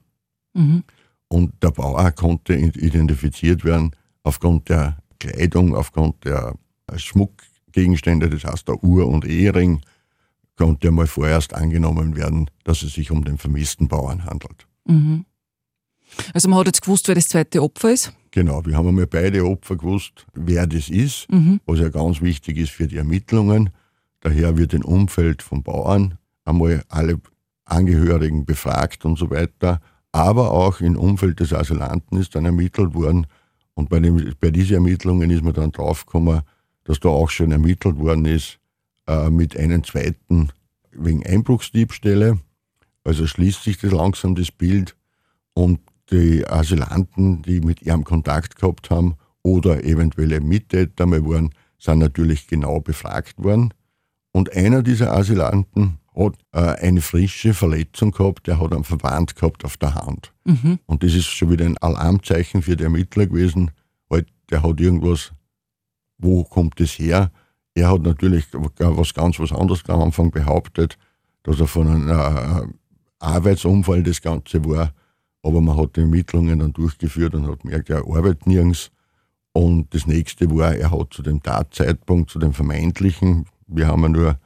Mhm. 0.54 0.84
Und 1.30 1.64
der 1.64 1.72
Bauer 1.72 2.12
konnte 2.12 2.54
identifiziert 2.54 3.64
werden 3.64 3.92
aufgrund 4.26 4.70
der 4.70 4.98
Kleidung, 5.20 5.76
aufgrund 5.76 6.26
der 6.26 6.56
Schmuckgegenstände, 6.96 8.30
das 8.30 8.44
heißt 8.44 8.68
der 8.68 8.84
Uhr 8.84 9.08
und 9.08 9.26
Ehering, 9.26 9.82
konnte 10.58 10.88
einmal 10.88 11.08
vorerst 11.08 11.54
angenommen 11.54 12.16
werden, 12.16 12.50
dass 12.64 12.82
es 12.84 12.94
sich 12.94 13.12
um 13.12 13.24
den 13.24 13.38
vermissten 13.38 13.88
Bauern 13.88 14.26
handelt. 14.26 14.68
Mhm. 14.86 15.26
Also 16.34 16.50
man 16.50 16.60
hat 16.60 16.68
jetzt 16.68 16.82
gewusst, 16.82 17.08
wer 17.08 17.16
das 17.16 17.28
zweite 17.28 17.62
Opfer 17.62 17.92
ist? 17.92 18.14
Genau, 18.32 18.66
wir 18.66 18.78
haben 18.78 18.88
einmal 18.88 19.08
beide 19.08 19.46
Opfer 19.46 19.76
gewusst, 19.76 20.26
wer 20.34 20.68
das 20.68 20.90
ist, 20.90 21.32
mhm. 21.32 21.60
was 21.66 21.80
ja 21.80 21.90
ganz 21.90 22.22
wichtig 22.22 22.58
ist 22.58 22.72
für 22.72 22.88
die 22.88 22.98
Ermittlungen. 22.98 23.70
Daher 24.22 24.58
wird 24.58 24.74
im 24.74 24.84
Umfeld 24.84 25.42
vom 25.42 25.64
Bauern 25.64 26.18
einmal 26.46 26.84
alle 26.90 27.20
Angehörigen 27.66 28.46
befragt 28.46 29.06
und 29.06 29.18
so 29.18 29.30
weiter. 29.30 29.82
Aber 30.12 30.52
auch 30.52 30.80
im 30.80 30.98
Umfeld 30.98 31.40
des 31.40 31.54
Asylanten 31.54 32.18
ist 32.18 32.36
dann 32.36 32.46
ermittelt 32.46 32.94
worden, 32.94 33.28
und 33.76 33.90
bei, 33.90 34.00
dem, 34.00 34.34
bei 34.40 34.50
diesen 34.50 34.76
Ermittlungen 34.76 35.30
ist 35.30 35.44
man 35.44 35.54
dann 35.54 35.72
draufgekommen, 35.72 36.42
dass 36.86 37.00
da 37.00 37.10
auch 37.10 37.30
schon 37.30 37.52
ermittelt 37.52 37.98
worden 37.98 38.26
ist 38.26 38.60
äh, 39.08 39.30
mit 39.30 39.56
einem 39.58 39.84
zweiten 39.84 40.50
wegen 40.92 41.26
Einbruchsdiebstähle. 41.26 42.40
Also 43.04 43.28
schließt 43.28 43.64
sich 43.64 43.78
das 43.78 43.92
langsam 43.92 44.34
das 44.36 44.52
Bild 44.52 44.96
und 45.54 45.80
die 46.12 46.48
Asylanten, 46.48 47.42
die 47.42 47.60
mit 47.60 47.82
ihrem 47.82 48.04
Kontakt 48.04 48.56
gehabt 48.56 48.90
haben 48.90 49.16
oder 49.44 49.84
eventuelle 49.84 50.40
Mittäter 50.40 51.06
mal 51.06 51.24
waren, 51.26 51.52
sind 51.78 52.00
natürlich 52.00 52.48
genau 52.48 52.80
befragt 52.80 53.44
worden. 53.44 53.74
Und 54.32 54.54
einer 54.56 54.84
dieser 54.84 55.14
Asylanten 55.14 56.00
hat 56.16 56.36
äh, 56.54 56.86
eine 56.86 57.02
frische 57.02 57.54
Verletzung 57.54 58.12
gehabt, 58.12 58.48
der 58.48 58.60
hat 58.60 58.74
einen 58.74 58.84
Verband 58.84 59.36
gehabt 59.36 59.66
auf 59.66 59.78
der 59.78 59.96
Hand. 59.96 60.34
Mhm. 60.46 60.80
Und 60.86 61.04
das 61.04 61.14
ist 61.14 61.26
schon 61.26 61.50
wieder 61.50 61.66
ein 61.66 61.78
Alarmzeichen 61.78 62.62
für 62.62 62.76
die 62.76 62.84
Ermittler 62.84 63.28
gewesen. 63.28 63.72
Halt, 64.10 64.28
der 64.50 64.64
hat 64.64 64.80
irgendwas, 64.80 65.32
wo 66.18 66.44
kommt 66.44 66.80
das 66.80 66.92
her? 66.92 67.32
Er 67.74 67.92
hat 67.92 68.02
natürlich 68.02 68.46
was 68.54 69.14
ganz 69.14 69.40
was 69.40 69.52
anderes 69.52 69.84
am 69.90 70.02
Anfang 70.02 70.32
behauptet, 70.32 70.98
dass 71.44 71.60
er 71.60 71.68
von 71.68 71.88
einem 71.88 72.10
äh, 72.10 72.68
Arbeitsunfall 73.20 74.04
das 74.04 74.22
Ganze 74.22 74.64
war. 74.66 74.94
Aber 75.44 75.62
man 75.62 75.78
hat 75.78 75.96
die 75.96 76.02
Ermittlungen 76.02 76.60
dann 76.60 76.74
durchgeführt 76.74 77.36
und 77.36 77.48
hat 77.48 77.62
gemerkt, 77.62 77.90
er 77.90 78.08
arbeitet 78.08 78.48
nirgends. 78.48 78.92
Und 79.52 79.94
das 79.94 80.08
nächste 80.08 80.50
war, 80.50 80.76
er 80.76 80.92
hat 80.92 81.14
zu 81.14 81.22
dem 81.22 81.42
Tatzeitpunkt, 81.44 82.30
zu 82.30 82.40
dem 82.40 82.54
vermeintlichen, 82.54 83.46
wir 83.68 83.88
haben 83.88 84.04
ja 84.04 84.10
nur 84.10 84.40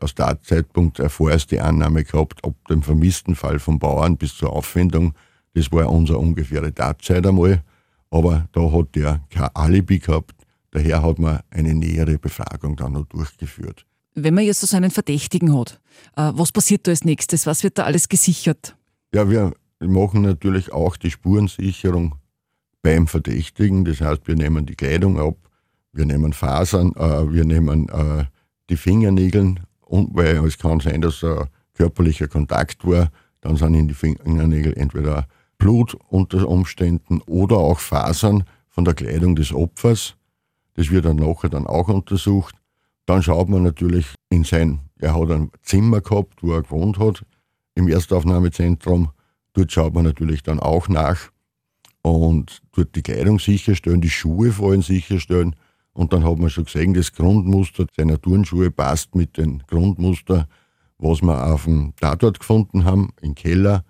aus 0.00 0.14
Tatzeitpunkt 0.14 1.00
eine 1.00 1.08
vorerste 1.08 1.62
Annahme 1.62 2.04
gehabt, 2.04 2.44
ab 2.44 2.54
dem 2.68 2.82
vermissten 2.82 3.34
Fall 3.34 3.58
vom 3.58 3.78
Bauern 3.78 4.16
bis 4.16 4.36
zur 4.36 4.52
Auffindung. 4.52 5.14
Das 5.54 5.70
war 5.72 5.90
unsere 5.90 6.18
ungefähre 6.18 6.74
Tatzeit 6.74 7.26
einmal. 7.26 7.62
Aber 8.10 8.48
da 8.52 8.70
hat 8.72 8.94
der 8.94 9.20
kein 9.30 9.48
Alibi 9.54 9.98
gehabt. 9.98 10.34
Daher 10.70 11.02
hat 11.02 11.18
man 11.18 11.40
eine 11.50 11.74
nähere 11.74 12.18
Befragung 12.18 12.76
dann 12.76 12.92
noch 12.92 13.06
durchgeführt. 13.06 13.86
Wenn 14.14 14.34
man 14.34 14.44
jetzt 14.44 14.60
so 14.60 14.76
einen 14.76 14.90
Verdächtigen 14.90 15.56
hat, 15.58 15.80
äh, 16.16 16.30
was 16.34 16.52
passiert 16.52 16.86
da 16.86 16.92
als 16.92 17.04
nächstes? 17.04 17.46
Was 17.46 17.64
wird 17.64 17.78
da 17.78 17.84
alles 17.84 18.08
gesichert? 18.08 18.76
Ja, 19.12 19.28
wir 19.28 19.52
machen 19.80 20.22
natürlich 20.22 20.72
auch 20.72 20.96
die 20.96 21.10
Spurensicherung 21.10 22.16
beim 22.82 23.06
Verdächtigen. 23.06 23.84
Das 23.84 24.00
heißt, 24.00 24.26
wir 24.26 24.36
nehmen 24.36 24.66
die 24.66 24.76
Kleidung 24.76 25.18
ab, 25.18 25.36
wir 25.92 26.06
nehmen 26.06 26.32
Fasern, 26.32 26.92
äh, 26.96 27.32
wir 27.32 27.44
nehmen 27.44 27.88
äh, 27.88 28.24
die 28.70 28.76
Fingernägel, 28.76 29.56
und, 29.94 30.14
weil 30.14 30.44
es 30.44 30.58
kann 30.58 30.80
sein, 30.80 31.00
dass 31.00 31.22
ein 31.22 31.46
körperlicher 31.74 32.26
Kontakt 32.26 32.84
war. 32.84 33.10
Dann 33.40 33.56
sind 33.56 33.74
in 33.74 33.86
die 33.86 33.94
Fingernägel 33.94 34.76
entweder 34.76 35.28
Blut 35.56 35.96
unter 36.08 36.48
Umständen 36.48 37.20
oder 37.26 37.58
auch 37.58 37.78
Fasern 37.78 38.44
von 38.68 38.84
der 38.84 38.94
Kleidung 38.94 39.36
des 39.36 39.52
Opfers. 39.52 40.16
Das 40.74 40.90
wird 40.90 41.04
dann 41.04 41.16
nachher 41.16 41.48
dann 41.48 41.66
auch 41.68 41.88
untersucht. 41.88 42.56
Dann 43.06 43.22
schaut 43.22 43.48
man 43.48 43.62
natürlich 43.62 44.06
in 44.30 44.42
sein, 44.42 44.80
er 44.98 45.14
hat 45.14 45.30
ein 45.30 45.50
Zimmer 45.62 46.00
gehabt, 46.00 46.42
wo 46.42 46.54
er 46.54 46.62
gewohnt 46.62 46.98
hat, 46.98 47.24
im 47.76 47.88
Erstaufnahmezentrum. 47.88 49.10
Dort 49.52 49.70
schaut 49.70 49.94
man 49.94 50.04
natürlich 50.04 50.42
dann 50.42 50.58
auch 50.58 50.88
nach 50.88 51.30
und 52.02 52.62
dort 52.72 52.96
die 52.96 53.02
Kleidung 53.02 53.38
sicherstellen, 53.38 54.00
die 54.00 54.10
Schuhe 54.10 54.50
vor 54.50 54.72
allem 54.72 54.82
sicherstellen. 54.82 55.54
Und 55.94 56.12
dann 56.12 56.24
hat 56.24 56.38
man 56.38 56.50
schon 56.50 56.64
gesehen, 56.64 56.92
das 56.92 57.12
Grundmuster 57.12 57.86
seiner 57.96 58.20
Turnschuhe 58.20 58.70
passt 58.70 59.14
mit 59.14 59.36
dem 59.38 59.60
Grundmuster, 59.66 60.48
was 60.98 61.22
wir 61.22 61.46
auf 61.52 61.64
dem 61.64 61.94
Tatort 62.00 62.40
gefunden 62.40 62.84
haben, 62.84 63.10
im 63.20 63.34
Keller, 63.34 63.84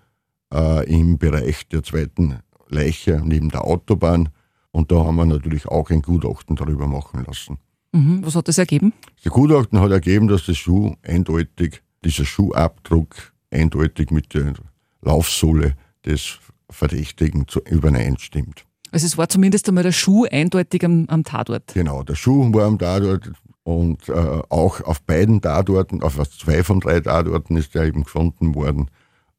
äh, 0.53 0.85
im 0.91 1.17
Bereich 1.17 1.67
der 1.67 1.83
zweiten 1.83 2.39
Leiche 2.69 3.21
neben 3.23 3.49
der 3.49 3.65
Autobahn. 3.65 4.29
Und 4.71 4.91
da 4.91 5.03
haben 5.03 5.15
wir 5.15 5.25
natürlich 5.25 5.67
auch 5.67 5.89
ein 5.89 6.01
Gutachten 6.01 6.55
darüber 6.55 6.87
machen 6.87 7.23
lassen. 7.25 7.57
Mhm. 7.91 8.23
Was 8.23 8.35
hat 8.35 8.47
das 8.47 8.57
ergeben? 8.57 8.93
Das 9.23 9.31
Gutachten 9.31 9.79
hat 9.79 9.91
ergeben, 9.91 10.27
dass 10.27 10.45
das 10.45 10.57
Schuh 10.57 10.95
eindeutig, 11.01 11.81
dieser 12.03 12.25
Schuhabdruck 12.25 13.33
eindeutig 13.49 14.11
mit 14.11 14.33
der 14.33 14.53
Laufsohle 15.01 15.75
des 16.05 16.39
Verdächtigen 16.69 17.45
übereinstimmt. 17.69 18.65
Also 18.95 19.07
es 19.07 19.17
war 19.17 19.27
zumindest 19.27 19.67
einmal 19.67 19.83
der 19.83 19.91
Schuh 19.91 20.23
eindeutig 20.31 20.85
am, 20.85 21.05
am 21.09 21.25
Tatort. 21.25 21.73
Genau, 21.73 22.01
der 22.03 22.15
Schuh 22.15 22.53
war 22.53 22.63
am 22.63 22.79
Tatort 22.79 23.29
und 23.63 24.07
äh, 24.07 24.13
auch 24.47 24.79
auf 24.79 25.01
beiden 25.01 25.41
Tatorten, 25.41 26.01
auf 26.01 26.17
zwei 26.29 26.63
von 26.63 26.79
drei 26.79 27.01
Tatorten 27.01 27.57
ist 27.57 27.75
er 27.75 27.83
eben 27.83 28.05
gefunden 28.05 28.55
worden. 28.55 28.89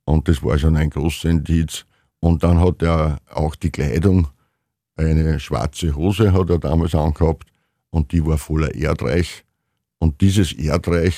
Und 0.04 0.28
das 0.28 0.42
war 0.42 0.58
schon 0.58 0.76
ein 0.76 0.90
großes 0.90 1.24
Indiz. 1.24 1.86
Und 2.20 2.44
dann 2.44 2.60
hat 2.60 2.82
er 2.82 3.16
auch 3.32 3.56
die 3.56 3.70
Kleidung, 3.70 4.28
eine 4.94 5.40
schwarze 5.40 5.96
Hose 5.96 6.34
hat 6.34 6.50
er 6.50 6.58
damals 6.58 6.94
angehabt 6.94 7.48
und 7.88 8.12
die 8.12 8.26
war 8.26 8.36
voller 8.36 8.74
Erdreich. 8.74 9.46
Und 9.96 10.20
dieses 10.20 10.52
Erdreich, 10.52 11.16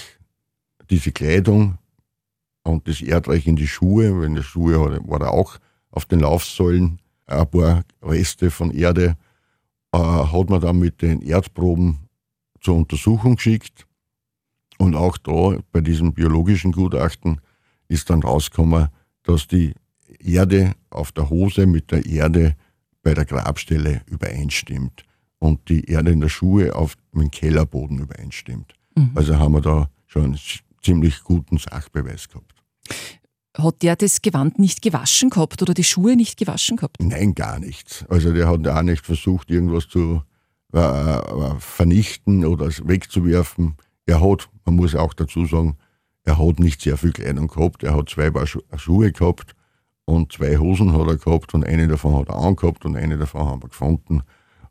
diese 0.91 1.11
Kleidung 1.11 1.79
und 2.63 2.87
das 2.87 3.03
Erdreich 3.03 3.49
in 3.49 3.57
die 3.57 3.67
Schuhe, 3.67 4.21
wenn 4.21 4.37
die 4.37 4.45
Schuhe 4.45 5.01
war 5.09 5.23
er 5.23 5.33
auch 5.33 5.59
auf 5.91 6.05
den 6.05 6.21
Laufsäulen, 6.21 7.01
ein 7.29 7.51
paar 7.51 7.85
Reste 8.03 8.51
von 8.51 8.71
Erde, 8.71 9.17
äh, 9.93 9.99
hat 9.99 10.51
man 10.51 10.61
dann 10.61 10.79
mit 10.79 11.03
den 11.03 11.23
Erdproben 11.23 11.99
zur 12.61 12.77
Untersuchung 12.77 13.37
geschickt. 13.37 13.87
Und 14.79 14.95
auch 14.95 15.19
da 15.19 15.59
bei 15.73 15.81
diesem 15.81 16.13
biologischen 16.13 16.73
Gutachten 16.73 17.41
ist 17.89 18.11
dann 18.11 18.23
rausgekommen, 18.23 18.89
dass 19.23 19.47
die 19.47 19.75
Erde 20.21 20.75
auf 20.91 21.13
der 21.13 21.31
Hose 21.31 21.67
mit 21.67 21.91
der 21.91 22.07
Erde 22.07 22.57
bei 23.03 23.15
der 23.15 23.25
Grabstelle 23.25 24.03
übereinstimmt 24.07 25.05
und 25.39 25.69
die 25.69 25.85
Erde 25.85 26.13
in 26.13 26.21
der 26.21 26.29
Schuhe 26.29 26.75
auf 26.75 26.97
dem 27.15 27.31
Kellerboden 27.31 27.99
übereinstimmt. 27.99 28.75
Mhm. 28.95 29.13
Also 29.15 29.39
haben 29.39 29.55
wir 29.55 29.61
da 29.61 29.91
schon 30.07 30.25
einen 30.25 30.39
ziemlich 30.83 31.23
guten 31.23 31.59
Sachbeweis 31.59 32.29
gehabt. 32.29 32.55
Hat 33.59 33.83
der 33.83 33.97
das 33.97 34.23
Gewand 34.23 34.59
nicht 34.59 34.83
gewaschen 34.83 35.31
gehabt 35.31 35.61
oder 35.63 35.75
die 35.75 35.85
Schuhe 35.85 36.15
nicht 36.15 36.39
gewaschen 36.39 36.77
gehabt? 36.77 36.97
Nein, 37.01 37.35
gar 37.35 37.59
nichts. 37.59 38.05
Also 38.09 38.33
der 38.33 38.49
hat 38.49 38.67
auch 38.67 38.83
nicht 38.83 39.05
versucht, 39.05 39.51
irgendwas 39.51 39.89
zu 39.89 40.23
äh, 40.73 40.79
äh 40.79 41.55
vernichten 41.59 42.45
oder 42.45 42.67
wegzuwerfen. 42.85 43.75
Er 44.07 44.21
hat, 44.21 44.49
man 44.65 44.77
muss 44.77 44.95
auch 44.95 45.13
dazu 45.13 45.45
sagen, 45.45 45.77
er 46.25 46.39
hat 46.39 46.61
nicht 46.61 46.83
sehr 46.83 46.97
viel 46.97 47.13
Kleidung 47.13 47.49
gehabt. 47.49 47.83
Er 47.83 47.97
hat 47.97 48.11
zwei 48.11 48.31
Paar 48.31 48.47
Schuhe 48.47 49.13
gehabt 49.13 49.55
und 50.05 50.33
zwei 50.33 50.57
Hosen 50.57 50.93
hat 50.93 51.09
er 51.09 51.17
gehabt 51.17 51.53
und 51.55 51.65
eine 51.65 51.89
davon 51.89 52.15
hat 52.17 52.29
er 52.29 52.37
angehabt 52.37 52.85
und 52.85 52.97
eine 52.97 53.19
davon 53.19 53.47
haben 53.47 53.63
wir 53.63 53.69
gefunden. 53.69 54.23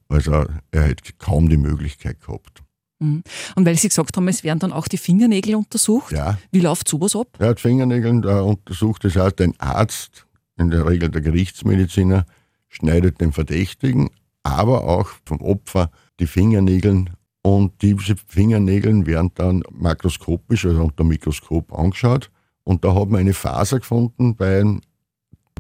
Also 0.08 0.46
er 0.72 0.90
hat 0.90 1.20
kaum 1.20 1.50
die 1.50 1.58
Möglichkeit 1.58 2.22
gehabt. 2.22 2.64
Mhm. 3.00 3.24
Und 3.56 3.66
weil 3.66 3.78
Sie 3.78 3.90
gesagt 3.90 4.18
haben, 4.18 4.28
es 4.28 4.44
werden 4.44 4.60
dann 4.60 4.74
auch 4.74 4.88
die 4.88 4.98
Fingernägel 4.98 5.56
untersucht. 5.56 6.12
Ja. 6.12 6.38
Wie 6.52 6.60
läuft 6.60 6.88
sowas 6.88 7.16
ab? 7.16 7.28
Er 7.40 7.50
hat 7.50 7.60
Fingernägel 7.60 8.26
äh, 8.26 8.40
untersucht. 8.42 9.04
Das 9.04 9.16
heißt, 9.16 9.42
ein 9.42 9.54
Arzt, 9.60 10.26
in 10.58 10.70
der 10.72 10.86
Regel 10.88 11.10
der 11.10 11.22
Gerichtsmediziner, 11.22 12.26
schneidet 12.68 13.22
den 13.22 13.32
Verdächtigen, 13.32 14.10
aber 14.44 14.84
auch 14.88 15.10
vom 15.26 15.42
Opfer 15.42 15.92
die 16.20 16.28
Fingernägel. 16.28 17.06
Und 17.42 17.82
diese 17.82 18.16
Fingernägel 18.16 19.06
werden 19.06 19.32
dann 19.36 19.64
makroskopisch, 19.72 20.66
also 20.66 20.84
unter 20.84 21.04
Mikroskop 21.04 21.78
angeschaut. 21.78 22.32
Und 22.64 22.84
da 22.84 22.94
hat 22.94 23.10
man 23.10 23.22
eine 23.22 23.34
Faser 23.34 23.80
gefunden 23.80 24.36
bei 24.36 24.60
einem 24.60 24.82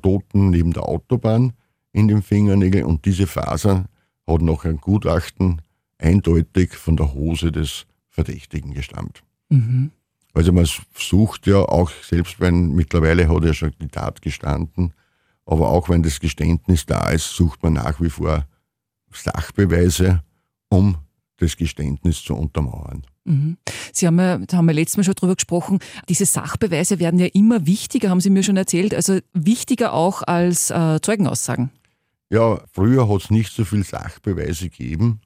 Toten 0.01 0.49
neben 0.49 0.73
der 0.73 0.83
Autobahn 0.83 1.53
in 1.93 2.07
den 2.07 2.21
Fingernägeln. 2.21 2.85
Und 2.85 3.05
diese 3.05 3.27
Faser 3.27 3.85
hat 4.27 4.41
nach 4.41 4.65
einem 4.65 4.81
Gutachten 4.81 5.61
eindeutig 5.99 6.73
von 6.73 6.97
der 6.97 7.13
Hose 7.13 7.51
des 7.51 7.85
Verdächtigen 8.09 8.73
gestammt. 8.73 9.23
Mhm. 9.49 9.91
Also 10.33 10.51
man 10.51 10.67
sucht 10.95 11.47
ja 11.47 11.57
auch, 11.57 11.91
selbst 12.03 12.39
wenn 12.39 12.73
mittlerweile 12.73 13.27
hat 13.27 13.43
er 13.43 13.53
schon 13.53 13.73
die 13.81 13.87
Tat 13.87 14.21
gestanden, 14.21 14.93
aber 15.45 15.69
auch 15.69 15.89
wenn 15.89 16.03
das 16.03 16.19
Geständnis 16.19 16.85
da 16.85 17.09
ist, 17.09 17.35
sucht 17.35 17.63
man 17.63 17.73
nach 17.73 17.99
wie 18.01 18.09
vor 18.09 18.45
Sachbeweise, 19.11 20.21
um 20.69 20.97
das 21.37 21.55
Geständnis 21.57 22.21
zu 22.23 22.35
untermauern. 22.35 23.03
Mhm. 23.23 23.57
Sie 23.93 24.05
haben 24.05 24.19
ja, 24.19 24.37
da 24.37 24.57
haben 24.57 24.67
wir 24.67 24.73
letztes 24.73 24.97
Mal 24.97 25.03
schon 25.03 25.15
drüber 25.15 25.35
gesprochen, 25.35 25.79
diese 26.09 26.25
Sachbeweise 26.25 26.99
werden 26.99 27.19
ja 27.19 27.27
immer 27.27 27.65
wichtiger, 27.65 28.09
haben 28.09 28.21
Sie 28.21 28.29
mir 28.29 28.43
schon 28.43 28.57
erzählt, 28.57 28.93
also 28.93 29.19
wichtiger 29.33 29.93
auch 29.93 30.23
als 30.23 30.69
äh, 30.69 30.99
Zeugenaussagen. 31.01 31.71
Ja, 32.29 32.61
früher 32.73 33.09
hat 33.09 33.23
es 33.23 33.29
nicht 33.31 33.53
so 33.53 33.63
viel 33.63 33.83
Sachbeweise 33.83 34.69
gegeben 34.69 35.21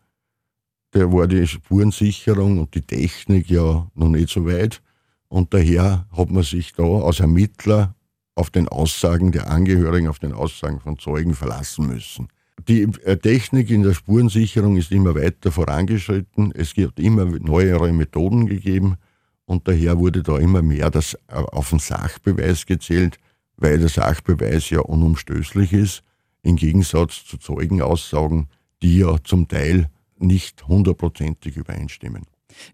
da 0.92 1.12
war 1.12 1.28
die 1.28 1.48
Spurensicherung 1.48 2.60
und 2.60 2.76
die 2.76 2.82
Technik 2.82 3.50
ja 3.50 3.88
noch 3.96 4.10
nicht 4.10 4.30
so 4.30 4.46
weit. 4.46 4.82
Und 5.30 5.54
daher 5.54 6.06
hat 6.12 6.30
man 6.30 6.44
sich 6.44 6.74
da 6.74 6.84
als 6.84 7.22
Ermittler 7.22 7.96
auf 8.36 8.50
den 8.50 8.68
Aussagen 8.68 9.32
der 9.32 9.50
Angehörigen, 9.50 10.08
auf 10.08 10.20
den 10.20 10.34
Aussagen 10.34 10.80
von 10.82 11.00
Zeugen 11.00 11.34
verlassen 11.34 11.88
müssen. 11.88 12.28
Die 12.68 12.84
äh, 13.04 13.18
Technik 13.18 13.70
in 13.70 13.84
der 13.84 13.94
Spurensicherung 13.94 14.78
ist 14.78 14.92
immer 14.92 15.16
weiter 15.16 15.52
vorangeschritten. 15.52 16.52
Es 16.54 16.74
gibt 16.74 17.00
immer 17.00 17.26
neuere 17.26 17.92
Methoden 17.92 18.46
gegeben 18.46 18.98
und 19.46 19.68
daher 19.68 19.98
wurde 19.98 20.22
da 20.22 20.38
immer 20.38 20.62
mehr 20.62 20.92
das 20.92 21.14
äh, 21.28 21.36
auf 21.36 21.70
den 21.70 21.80
Sachbeweis 21.80 22.66
gezählt, 22.66 23.18
weil 23.58 23.80
der 23.80 23.90
Sachbeweis 23.90 24.70
ja 24.70 24.80
unumstößlich 24.82 25.74
ist, 25.74 26.04
im 26.44 26.56
Gegensatz 26.56 27.24
zu 27.26 27.38
Zeugenaussagen, 27.38 28.48
die 28.82 29.00
ja 29.00 29.16
zum 29.24 29.48
Teil 29.48 29.90
nicht 30.22 30.68
hundertprozentig 30.68 31.58
übereinstimmen. 31.58 32.24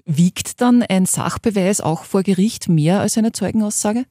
Wiegt 0.05 0.61
dann 0.61 0.83
ein 0.83 1.05
Sachbeweis 1.05 1.81
auch 1.81 2.03
vor 2.03 2.23
Gericht 2.23 2.67
mehr 2.69 2.99
als 2.99 3.17
eine 3.17 3.31
Zeugenaussage? 3.31 4.05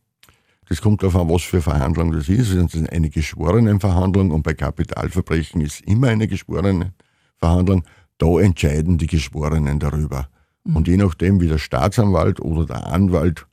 Das 0.69 0.81
kommt 0.81 1.03
darauf 1.03 1.17
an, 1.17 1.31
was 1.31 1.43
für 1.43 1.63
Verhandlung 1.63 2.13
das 2.13 2.29
ist. 2.29 2.51
Es 2.51 2.75
ist 2.75 2.91
eine 2.91 3.09
Geschworenenverhandlung 3.09 4.31
und 4.33 4.43
bei 4.43 4.55
Kapitalverbrechen 4.55 5.61
ist 5.61 5.81
immer 5.83 6.09
eine 6.09 6.27
Geschworenenverhandlung. 6.27 7.85
Da 8.19 8.41
entscheiden 8.41 8.99
die 8.99 9.07
Geschworenen 9.07 9.79
darüber. 9.79 10.29
Mhm. 10.65 10.77
Und 10.77 10.89
je 10.89 10.97
nachdem, 10.97 11.41
wie 11.41 11.49
der 11.49 11.59
Staatsanwalt 11.59 12.41
oder 12.41 12.67
der 12.67 12.87
Anwalt 12.87 13.47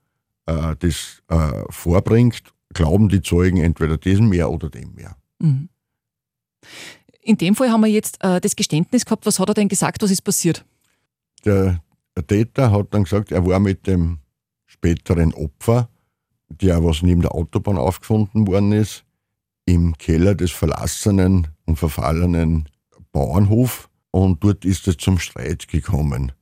äh, 0.48 0.76
das 0.80 1.22
äh, 1.28 1.64
vorbringt, 1.70 2.44
glauben 2.74 3.10
die 3.10 3.22
Zeugen 3.22 3.58
entweder 3.58 3.98
diesem 3.98 4.30
mehr 4.30 4.50
oder 4.50 4.70
dem 4.70 4.96
mehr. 4.96 5.16
Mhm. 5.40 5.70
In 7.24 7.38
dem 7.38 7.56
Fall 7.56 7.70
haben 7.70 7.82
wir 7.82 7.90
jetzt 7.90 8.24
äh, 8.24 8.42
das 8.42 8.56
Geständnis 8.56 9.06
gehabt. 9.06 9.26
Was 9.26 9.40
hat 9.40 9.50
er 9.50 9.54
denn 9.54 9.70
gesagt? 9.70 10.04
Was 10.04 10.12
ist 10.12 10.22
passiert? 10.22 10.66
Der, 11.46 11.82
der 12.16 12.28
Täter 12.28 12.72
hat 12.72 12.94
dann 12.94 13.04
gesagt, 13.06 13.32
er 13.32 13.46
war 13.46 13.60
mit 13.60 13.88
dem 13.88 14.20
späteren 14.66 15.34
Opfer, 15.34 15.90
der 16.50 16.84
was 16.84 17.02
neben 17.02 17.22
der 17.22 17.34
Autobahn 17.34 17.78
aufgefunden 17.78 18.48
worden 18.48 18.74
ist, 18.74 19.06
im 19.66 19.98
Keller 19.98 20.36
des 20.36 20.52
verlassenen 20.52 21.48
und 21.66 21.78
verfallenen 21.78 22.68
Bauernhof 23.12 23.90
und 24.12 24.44
dort 24.44 24.66
ist 24.66 24.88
es 24.88 24.98
zum 24.98 25.20
Streit 25.20 25.68
gekommen. 25.68 26.34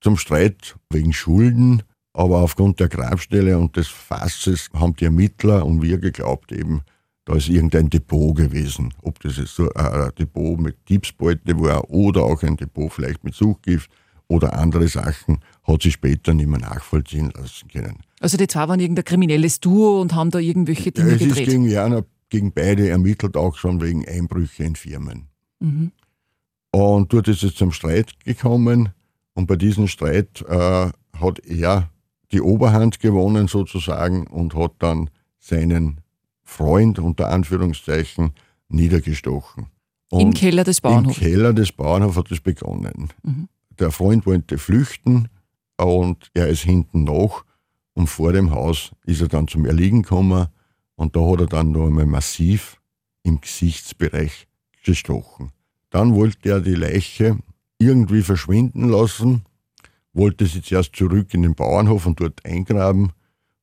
Zum 0.00 0.16
Streit 0.16 0.76
wegen 0.90 1.12
Schulden, 1.12 1.82
aber 2.12 2.38
aufgrund 2.40 2.80
der 2.80 2.88
Grabstelle 2.88 3.58
und 3.58 3.76
des 3.76 3.88
Fasses 3.88 4.70
haben 4.72 4.96
die 4.96 5.04
Ermittler 5.04 5.66
und 5.66 5.82
wir 5.82 5.98
geglaubt 5.98 6.52
eben, 6.52 6.82
da 7.26 7.34
ist 7.34 7.48
irgendein 7.48 7.90
Depot 7.90 8.34
gewesen. 8.34 8.94
Ob 9.02 9.20
das 9.20 9.36
jetzt 9.36 9.56
so 9.56 9.68
ein 9.74 10.10
Depot 10.18 10.58
mit 10.58 10.86
Gipsbeute 10.86 11.58
war 11.60 11.90
oder 11.90 12.22
auch 12.22 12.42
ein 12.42 12.56
Depot 12.56 12.90
vielleicht 12.90 13.24
mit 13.24 13.34
Suchgift 13.34 13.90
oder 14.28 14.56
andere 14.58 14.88
Sachen, 14.88 15.40
hat 15.64 15.82
sich 15.82 15.94
später 15.94 16.34
nicht 16.34 16.48
mehr 16.48 16.60
nachvollziehen 16.60 17.32
lassen 17.36 17.68
können. 17.68 17.98
Also 18.20 18.36
die 18.36 18.46
zwei 18.46 18.68
waren 18.68 18.80
irgendein 18.80 19.04
kriminelles 19.04 19.60
Duo 19.60 20.00
und 20.00 20.14
haben 20.14 20.30
da 20.30 20.38
irgendwelche 20.38 20.92
Dinge 20.92 21.10
ja, 21.10 21.14
es 21.14 21.20
gedreht? 21.20 21.48
Es 21.48 21.54
ist 21.54 21.64
gegen, 21.64 22.04
gegen 22.30 22.52
beide 22.52 22.88
ermittelt, 22.88 23.36
auch 23.36 23.56
schon 23.56 23.82
wegen 23.82 24.06
Einbrüche 24.08 24.62
in 24.62 24.76
Firmen. 24.76 25.26
Mhm. 25.58 25.90
Und 26.70 27.12
dort 27.12 27.26
ist 27.26 27.42
es 27.42 27.56
zum 27.56 27.72
Streit 27.72 28.20
gekommen 28.24 28.90
und 29.34 29.46
bei 29.46 29.56
diesem 29.56 29.88
Streit 29.88 30.44
äh, 30.48 30.90
hat 31.18 31.38
er 31.44 31.90
die 32.30 32.40
Oberhand 32.40 33.00
gewonnen 33.00 33.48
sozusagen 33.48 34.28
und 34.28 34.54
hat 34.54 34.74
dann 34.78 35.10
seinen 35.38 36.00
Freund 36.46 36.98
unter 36.98 37.28
Anführungszeichen 37.28 38.32
niedergestochen. 38.68 39.66
Und 40.10 40.20
Im 40.20 40.32
Keller 40.32 40.64
des 40.64 40.80
Bauernhofs? 40.80 41.18
Im 41.18 41.24
Keller 41.24 41.52
des 41.52 41.72
Bauernhofs 41.72 42.16
hat 42.16 42.30
es 42.30 42.40
begonnen. 42.40 43.08
Mhm. 43.22 43.48
Der 43.78 43.90
Freund 43.90 44.24
wollte 44.24 44.56
flüchten 44.56 45.28
und 45.76 46.30
er 46.32 46.48
ist 46.48 46.62
hinten 46.62 47.04
nach 47.04 47.44
und 47.92 48.06
vor 48.06 48.32
dem 48.32 48.52
Haus 48.52 48.92
ist 49.04 49.20
er 49.20 49.28
dann 49.28 49.48
zum 49.48 49.66
Erliegen 49.66 50.02
gekommen 50.02 50.46
und 50.94 51.16
da 51.16 51.20
hat 51.20 51.40
er 51.40 51.46
dann 51.46 51.72
noch 51.72 51.86
einmal 51.86 52.06
massiv 52.06 52.80
im 53.24 53.40
Gesichtsbereich 53.40 54.46
gestochen. 54.84 55.50
Dann 55.90 56.14
wollte 56.14 56.48
er 56.48 56.60
die 56.60 56.74
Leiche 56.74 57.38
irgendwie 57.78 58.22
verschwinden 58.22 58.88
lassen, 58.88 59.42
wollte 60.12 60.46
sie 60.46 60.62
zuerst 60.62 60.94
zurück 60.94 61.34
in 61.34 61.42
den 61.42 61.54
Bauernhof 61.54 62.06
und 62.06 62.20
dort 62.20 62.46
eingraben 62.46 63.12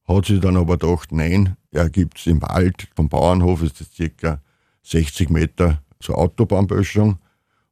hat 0.05 0.25
sich 0.25 0.41
dann 0.41 0.57
aber 0.57 0.77
gedacht, 0.77 1.11
nein, 1.11 1.55
er 1.73 1.89
gibt 1.89 2.19
es 2.19 2.27
im 2.27 2.41
Wald, 2.41 2.87
vom 2.95 3.09
Bauernhof 3.09 3.63
ist 3.63 3.81
es 3.81 3.91
circa 3.93 4.41
60 4.83 5.29
Meter 5.29 5.81
zur 5.99 6.17
Autobahnböschung. 6.17 7.17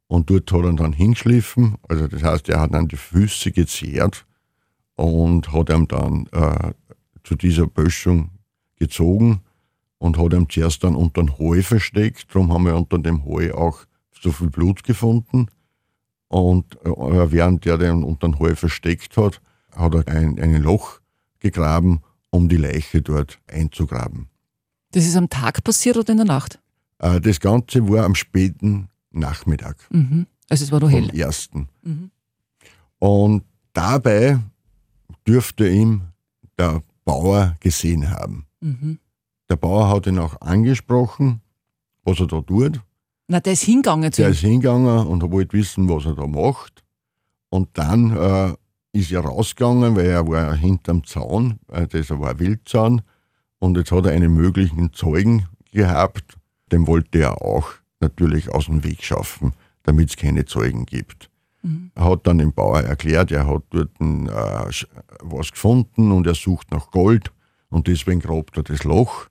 Und 0.07 0.29
dort 0.29 0.51
hat 0.51 0.63
er 0.63 0.73
dann 0.73 0.93
hingeschliffen, 0.93 1.75
also 1.87 2.07
das 2.07 2.21
heißt, 2.21 2.49
er 2.49 2.59
hat 2.59 2.73
dann 2.73 2.89
die 2.89 2.97
Füße 2.97 3.51
gezehrt 3.51 4.25
und 4.95 5.53
hat 5.53 5.69
ihm 5.69 5.87
dann 5.87 6.27
äh, 6.33 6.73
zu 7.23 7.35
dieser 7.35 7.65
Böschung 7.67 8.31
gezogen 8.75 9.41
und 9.99 10.17
hat 10.17 10.33
ihm 10.33 10.49
zuerst 10.49 10.83
dann 10.83 10.95
unter 10.95 11.23
den 11.23 11.37
Heu 11.37 11.61
versteckt, 11.61 12.25
darum 12.33 12.51
haben 12.51 12.65
wir 12.65 12.75
unter 12.75 12.97
dem 12.97 13.23
Heu 13.23 13.53
auch 13.53 13.85
so 14.19 14.31
viel 14.31 14.49
Blut 14.49 14.83
gefunden. 14.83 15.47
Und 16.27 16.75
äh, 16.83 17.31
während 17.31 17.65
er 17.65 17.77
den 17.77 18.03
unter 18.03 18.27
den 18.27 18.39
Heu 18.39 18.55
versteckt 18.55 19.15
hat, 19.15 19.41
hat 19.73 19.95
er 19.95 20.07
ein, 20.07 20.37
ein 20.39 20.61
Loch 20.61 20.99
gegraben 21.39 22.01
um 22.31 22.49
die 22.49 22.57
Leiche 22.57 23.01
dort 23.01 23.39
einzugraben. 23.47 24.27
Das 24.91 25.05
ist 25.05 25.15
am 25.15 25.29
Tag 25.29 25.63
passiert 25.63 25.97
oder 25.97 26.09
in 26.11 26.17
der 26.17 26.25
Nacht? 26.25 26.59
Äh, 26.99 27.21
das 27.21 27.39
Ganze 27.39 27.87
war 27.87 28.03
am 28.05 28.15
späten 28.15 28.89
Nachmittag. 29.11 29.77
Mhm. 29.91 30.25
Also 30.49 30.63
es 30.65 30.71
war 30.71 30.79
noch 30.79 30.89
hell. 30.89 31.09
Am 31.09 31.15
ersten. 31.15 31.69
Mhm. 31.83 32.11
Und 32.99 33.43
dabei 33.73 34.39
dürfte 35.27 35.67
ihm 35.69 36.01
der 36.57 36.81
Bauer 37.05 37.55
gesehen 37.59 38.09
haben. 38.09 38.45
Mhm. 38.59 38.99
Der 39.49 39.55
Bauer 39.55 39.89
hat 39.89 40.07
ihn 40.07 40.19
auch 40.19 40.39
angesprochen, 40.41 41.41
was 42.03 42.19
er 42.19 42.27
da 42.27 42.41
tut. 42.41 42.81
Na, 43.27 43.39
der 43.39 43.53
ist 43.53 43.63
hingegangen 43.63 44.11
zu 44.11 44.21
Der 44.21 44.29
ihm. 44.29 44.33
ist 44.33 44.39
hingegangen 44.39 45.07
und 45.07 45.29
wollte 45.31 45.53
wissen, 45.57 45.87
was 45.89 46.05
er 46.05 46.15
da 46.15 46.27
macht. 46.27 46.83
Und 47.49 47.69
dann 47.77 48.15
äh, 48.15 48.53
ist 48.93 49.11
er 49.11 49.21
rausgegangen, 49.21 49.95
weil 49.95 50.07
er 50.07 50.27
war 50.27 50.55
hinterm 50.55 51.05
Zaun, 51.05 51.59
äh, 51.71 51.87
das 51.87 52.09
war 52.09 52.31
ein 52.31 52.39
Wildzaun, 52.39 53.01
und 53.59 53.77
jetzt 53.77 53.91
hat 53.91 54.05
er 54.05 54.11
einen 54.11 54.33
möglichen 54.33 54.91
Zeugen 54.93 55.47
gehabt, 55.71 56.37
dem 56.71 56.87
wollte 56.87 57.19
er 57.19 57.41
auch 57.41 57.69
natürlich 57.99 58.49
aus 58.49 58.65
dem 58.65 58.83
Weg 58.83 59.03
schaffen, 59.03 59.53
damit 59.83 60.09
es 60.09 60.17
keine 60.17 60.45
Zeugen 60.45 60.85
gibt. 60.85 61.29
Mhm. 61.61 61.91
Er 61.95 62.05
hat 62.05 62.27
dann 62.27 62.39
dem 62.39 62.53
Bauer 62.53 62.81
erklärt, 62.81 63.31
er 63.31 63.47
hat 63.47 63.63
dort 63.69 63.91
äh, 63.99 64.85
was 65.21 65.51
gefunden 65.51 66.11
und 66.11 66.27
er 66.27 66.35
sucht 66.35 66.71
nach 66.71 66.91
Gold 66.91 67.31
und 67.69 67.87
deswegen 67.87 68.19
grabt 68.19 68.57
er 68.57 68.63
das 68.63 68.83
Loch. 68.83 69.27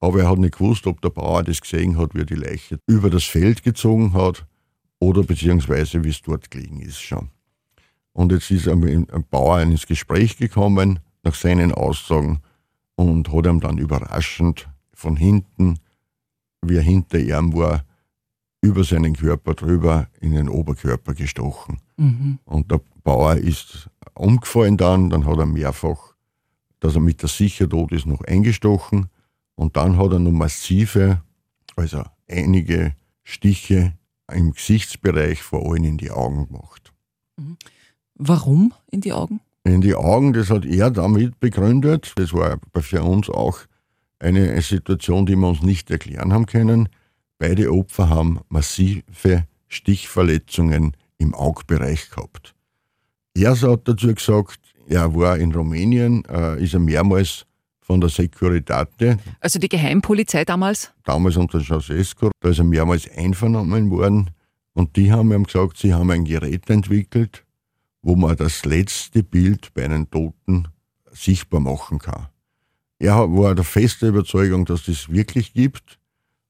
Aber 0.00 0.20
er 0.20 0.30
hat 0.30 0.38
nicht 0.38 0.56
gewusst, 0.56 0.86
ob 0.86 1.00
der 1.00 1.10
Bauer 1.10 1.42
das 1.42 1.60
gesehen 1.60 1.98
hat, 1.98 2.14
wie 2.14 2.20
er 2.20 2.24
die 2.24 2.34
Leiche 2.34 2.78
über 2.86 3.10
das 3.10 3.24
Feld 3.24 3.64
gezogen 3.64 4.12
hat 4.12 4.46
oder 5.00 5.22
beziehungsweise 5.22 6.04
wie 6.04 6.10
es 6.10 6.22
dort 6.22 6.50
gelegen 6.50 6.80
ist 6.80 7.00
schon. 7.00 7.30
Und 8.18 8.32
jetzt 8.32 8.50
ist 8.50 8.66
er 8.66 8.74
mit 8.74 9.12
einem 9.12 9.24
Bauer 9.30 9.60
ins 9.60 9.86
Gespräch 9.86 10.38
gekommen, 10.38 10.98
nach 11.22 11.36
seinen 11.36 11.70
Aussagen, 11.70 12.40
und 12.96 13.32
hat 13.32 13.46
ihm 13.46 13.60
dann 13.60 13.78
überraschend 13.78 14.68
von 14.92 15.16
hinten, 15.16 15.78
wie 16.60 16.74
er 16.74 16.82
hinter 16.82 17.20
ihm 17.20 17.54
war, 17.54 17.84
über 18.60 18.82
seinen 18.82 19.14
Körper 19.14 19.54
drüber 19.54 20.08
in 20.20 20.32
den 20.32 20.48
Oberkörper 20.48 21.14
gestochen. 21.14 21.78
Mhm. 21.96 22.40
Und 22.44 22.72
der 22.72 22.80
Bauer 23.04 23.36
ist 23.36 23.88
umgefallen 24.14 24.76
dann, 24.76 25.10
dann 25.10 25.24
hat 25.24 25.38
er 25.38 25.46
mehrfach, 25.46 26.16
dass 26.80 26.96
er 26.96 27.00
mit 27.00 27.22
der 27.22 27.28
Sicher 27.28 27.68
tot 27.68 27.92
ist, 27.92 28.06
noch 28.06 28.22
eingestochen. 28.22 29.10
Und 29.54 29.76
dann 29.76 29.96
hat 29.96 30.10
er 30.10 30.18
noch 30.18 30.32
massive, 30.32 31.22
also 31.76 32.02
einige 32.28 32.96
Stiche 33.22 33.96
im 34.32 34.54
Gesichtsbereich, 34.54 35.40
vor 35.40 35.70
allem 35.70 35.84
in 35.84 35.98
die 35.98 36.10
Augen 36.10 36.48
gemacht. 36.48 36.92
Mhm. 37.36 37.56
Warum 38.18 38.74
in 38.90 39.00
die 39.00 39.12
Augen? 39.12 39.40
In 39.64 39.80
die 39.80 39.94
Augen, 39.94 40.32
das 40.32 40.50
hat 40.50 40.64
er 40.64 40.90
damit 40.90 41.40
begründet. 41.40 42.12
Das 42.16 42.32
war 42.32 42.58
für 42.80 43.02
uns 43.02 43.30
auch 43.30 43.60
eine 44.18 44.60
Situation, 44.62 45.26
die 45.26 45.36
wir 45.36 45.48
uns 45.48 45.62
nicht 45.62 45.90
erklären 45.90 46.32
haben 46.32 46.46
können. 46.46 46.88
Beide 47.38 47.72
Opfer 47.72 48.08
haben 48.08 48.40
massive 48.48 49.44
Stichverletzungen 49.68 50.96
im 51.18 51.34
Augbereich 51.34 52.10
gehabt. 52.10 52.54
Er 53.34 53.60
hat 53.60 53.86
dazu 53.86 54.12
gesagt, 54.12 54.58
er 54.88 55.14
war 55.14 55.38
in 55.38 55.52
Rumänien, 55.52 56.24
äh, 56.24 56.62
ist 56.62 56.74
er 56.74 56.80
mehrmals 56.80 57.44
von 57.80 58.00
der 58.00 58.10
Securitate. 58.10 59.18
Also 59.40 59.58
die 59.58 59.68
Geheimpolizei 59.68 60.44
damals? 60.44 60.92
Damals 61.04 61.36
unter 61.36 61.60
Ceausescu. 61.60 62.30
Da 62.40 62.48
ist 62.50 62.58
er 62.58 62.64
mehrmals 62.64 63.08
einvernommen 63.16 63.90
worden. 63.90 64.30
Und 64.74 64.96
die 64.96 65.12
haben 65.12 65.32
ihm 65.32 65.44
gesagt, 65.44 65.78
sie 65.78 65.94
haben 65.94 66.10
ein 66.10 66.24
Gerät 66.24 66.68
entwickelt, 66.70 67.44
wo 68.08 68.16
man 68.16 68.34
das 68.36 68.64
letzte 68.64 69.22
Bild 69.22 69.74
bei 69.74 69.84
einem 69.84 70.10
Toten 70.10 70.66
sichtbar 71.10 71.60
machen 71.60 71.98
kann. 71.98 72.28
Er 72.98 73.16
war 73.16 73.54
der 73.54 73.64
feste 73.64 74.08
Überzeugung, 74.08 74.64
dass 74.64 74.88
es 74.88 75.10
wirklich 75.10 75.52
gibt. 75.52 75.98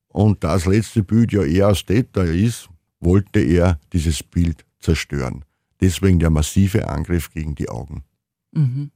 Und 0.07 0.45
da 0.45 0.53
das 0.55 0.67
letzte 0.67 1.03
Bild 1.03 1.33
ja 1.33 1.43
eher 1.43 1.67
als 1.67 1.85
Täter 1.85 2.27
ist, 2.27 2.69
wollte 3.01 3.41
er 3.41 3.81
dieses 3.93 4.23
Bild 4.23 4.65
zerstören. 4.79 5.45
Deswegen 5.81 6.21
der 6.21 6.31
massive 6.31 6.89
Angriff 6.89 7.33
gegen 7.33 7.57
die 7.57 7.69
Augen. 7.69 8.05
Mhm. 8.53 8.93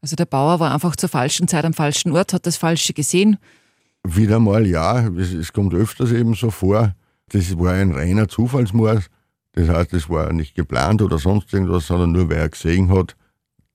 Also 0.00 0.14
der 0.14 0.26
Bauer 0.26 0.60
war 0.60 0.72
einfach 0.72 0.94
zur 0.94 1.08
falschen 1.08 1.48
Zeit 1.48 1.64
am 1.64 1.74
falschen 1.74 2.12
Ort, 2.12 2.34
hat 2.34 2.46
das 2.46 2.56
Falsche 2.56 2.92
gesehen. 2.92 3.36
Wieder 4.04 4.38
mal 4.38 4.64
ja, 4.64 5.08
es, 5.08 5.32
es 5.32 5.52
kommt 5.52 5.74
öfters 5.74 6.12
eben 6.12 6.34
so 6.34 6.52
vor. 6.52 6.94
Das 7.30 7.58
war 7.58 7.72
ein 7.72 7.90
reiner 7.90 8.28
Zufallsmord. 8.28 9.10
Das 9.58 9.68
heißt, 9.68 9.92
es 9.94 10.08
war 10.08 10.32
nicht 10.32 10.54
geplant 10.54 11.02
oder 11.02 11.18
sonst 11.18 11.52
irgendwas, 11.52 11.88
sondern 11.88 12.12
nur 12.12 12.30
weil 12.30 12.36
er 12.36 12.48
gesehen 12.48 12.90
hat, 12.90 13.16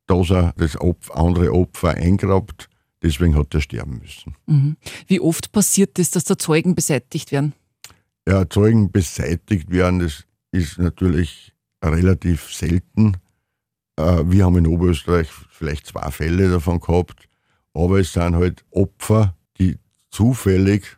dass 0.07 0.29
er 0.29 0.53
das 0.55 0.79
Opfer, 0.79 1.17
andere 1.17 1.51
Opfer 1.51 1.89
eingrabt. 1.89 2.69
Deswegen 3.01 3.35
hat 3.35 3.53
er 3.53 3.59
sterben 3.59 3.99
müssen. 3.99 4.33
Mhm. 4.45 4.77
Wie 5.07 5.19
oft 5.19 5.51
passiert 5.51 5.99
das, 5.99 6.09
dass 6.09 6.23
da 6.23 6.37
Zeugen 6.37 6.73
beseitigt 6.73 7.33
werden? 7.33 7.51
Ja, 8.25 8.49
Zeugen 8.49 8.93
beseitigt 8.93 9.71
werden, 9.71 9.99
das 9.99 10.23
ist 10.51 10.79
natürlich 10.79 11.51
relativ 11.83 12.53
selten. 12.53 13.17
Äh, 13.97 14.23
wir 14.23 14.45
haben 14.45 14.55
in 14.55 14.67
Oberösterreich 14.67 15.27
vielleicht 15.49 15.87
zwei 15.87 16.09
Fälle 16.11 16.49
davon 16.49 16.79
gehabt, 16.79 17.27
aber 17.73 17.99
es 17.99 18.13
sind 18.13 18.37
halt 18.37 18.63
Opfer, 18.71 19.35
die 19.59 19.77
zufällig, 20.11 20.97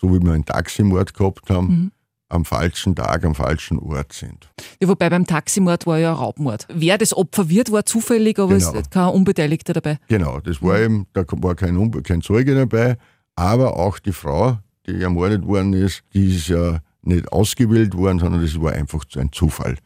so 0.00 0.14
wie 0.14 0.24
wir 0.24 0.32
einen 0.32 0.46
Taximord 0.46 1.12
gehabt 1.12 1.50
haben, 1.50 1.66
mhm 1.66 1.92
am 2.32 2.44
falschen 2.44 2.94
Tag, 2.96 3.24
am 3.24 3.34
falschen 3.34 3.78
Ort 3.78 4.12
sind. 4.12 4.50
Ja, 4.80 4.88
wobei 4.88 5.10
beim 5.10 5.26
Taximord 5.26 5.86
war 5.86 5.98
ja 5.98 6.12
Raubmord. 6.12 6.66
Wer 6.72 6.98
das 6.98 7.14
Opfer 7.14 7.48
wird, 7.48 7.70
war 7.70 7.84
zufällig, 7.84 8.38
aber 8.38 8.56
genau. 8.56 8.70
es 8.70 8.74
ist 8.74 8.90
kein 8.90 9.08
Unbeteiligter 9.08 9.74
dabei. 9.74 9.98
Genau, 10.08 10.40
das 10.40 10.62
war 10.62 10.78
eben, 10.80 11.06
da 11.12 11.24
war 11.28 11.54
kein, 11.54 12.02
kein 12.02 12.22
Zeuge 12.22 12.54
dabei, 12.54 12.96
aber 13.36 13.76
auch 13.76 13.98
die 13.98 14.12
Frau, 14.12 14.58
die 14.86 15.02
ermordet 15.02 15.46
worden 15.46 15.74
ist, 15.74 16.02
die 16.14 16.36
ist 16.36 16.48
ja 16.48 16.80
nicht 17.02 17.30
ausgewählt 17.32 17.94
worden, 17.96 18.18
sondern 18.18 18.42
das 18.42 18.60
war 18.60 18.72
einfach 18.72 19.04
ein 19.16 19.30
Zufall, 19.32 19.76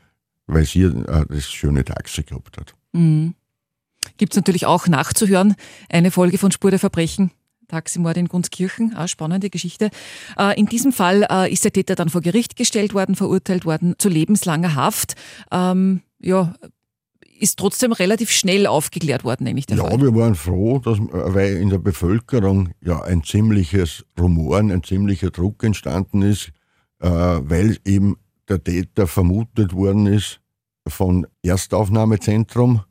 weil 0.46 0.64
sie 0.64 0.82
äh, 0.82 1.24
das 1.28 1.50
schöne 1.50 1.84
Taxi 1.84 2.22
gehabt 2.22 2.58
hat. 2.58 2.74
Mhm. 2.92 3.34
Gibt 4.18 4.34
es 4.34 4.36
natürlich 4.36 4.66
auch 4.66 4.86
nachzuhören, 4.86 5.56
eine 5.88 6.12
Folge 6.12 6.38
von 6.38 6.52
Spur 6.52 6.70
der 6.70 6.78
Verbrechen 6.78 7.32
Taximord 7.68 8.16
in 8.16 8.28
Gunskirchen, 8.28 8.94
eine 8.94 9.08
spannende 9.08 9.50
Geschichte. 9.50 9.90
Äh, 10.38 10.58
in 10.58 10.66
diesem 10.66 10.92
Fall 10.92 11.26
äh, 11.30 11.52
ist 11.52 11.64
der 11.64 11.72
Täter 11.72 11.94
dann 11.94 12.08
vor 12.08 12.20
Gericht 12.20 12.56
gestellt 12.56 12.94
worden, 12.94 13.14
verurteilt 13.14 13.64
worden 13.64 13.94
zu 13.98 14.08
lebenslanger 14.08 14.74
Haft. 14.74 15.14
Ähm, 15.50 16.02
ja, 16.20 16.54
ist 17.38 17.58
trotzdem 17.58 17.92
relativ 17.92 18.30
schnell 18.30 18.66
aufgeklärt 18.66 19.24
worden, 19.24 19.44
nehme 19.44 19.58
ich 19.58 19.66
der 19.66 19.76
Ja, 19.76 19.84
Fall. 19.84 20.00
wir 20.00 20.14
waren 20.14 20.34
froh, 20.34 20.78
dass, 20.78 20.98
weil 20.98 21.56
in 21.56 21.70
der 21.70 21.78
Bevölkerung 21.78 22.70
ja 22.82 23.02
ein 23.02 23.22
ziemliches 23.22 24.04
Rumoren, 24.18 24.70
ein 24.70 24.82
ziemlicher 24.82 25.30
Druck 25.30 25.62
entstanden 25.62 26.22
ist, 26.22 26.48
äh, 27.00 27.08
weil 27.08 27.78
eben 27.84 28.16
der 28.48 28.62
Täter 28.62 29.06
vermutet 29.06 29.74
worden 29.74 30.06
ist 30.06 30.40
von 30.88 31.26
Erstaufnahmezentrum. 31.42 32.82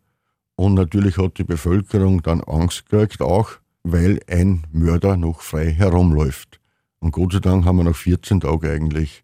Und 0.56 0.74
natürlich 0.76 1.18
hat 1.18 1.38
die 1.38 1.44
Bevölkerung 1.44 2.22
dann 2.22 2.42
Angst 2.42 2.90
gekriegt 2.90 3.22
auch, 3.22 3.52
weil 3.86 4.20
ein 4.28 4.66
Mörder 4.72 5.16
noch 5.16 5.42
frei 5.42 5.72
herumläuft. 5.72 6.60
Und 7.00 7.12
Gott 7.12 7.34
sei 7.34 7.40
Dank 7.40 7.66
haben 7.66 7.78
wir 7.78 7.84
nach 7.84 7.96
14 7.96 8.40
Tagen 8.40 8.68
eigentlich 8.68 9.24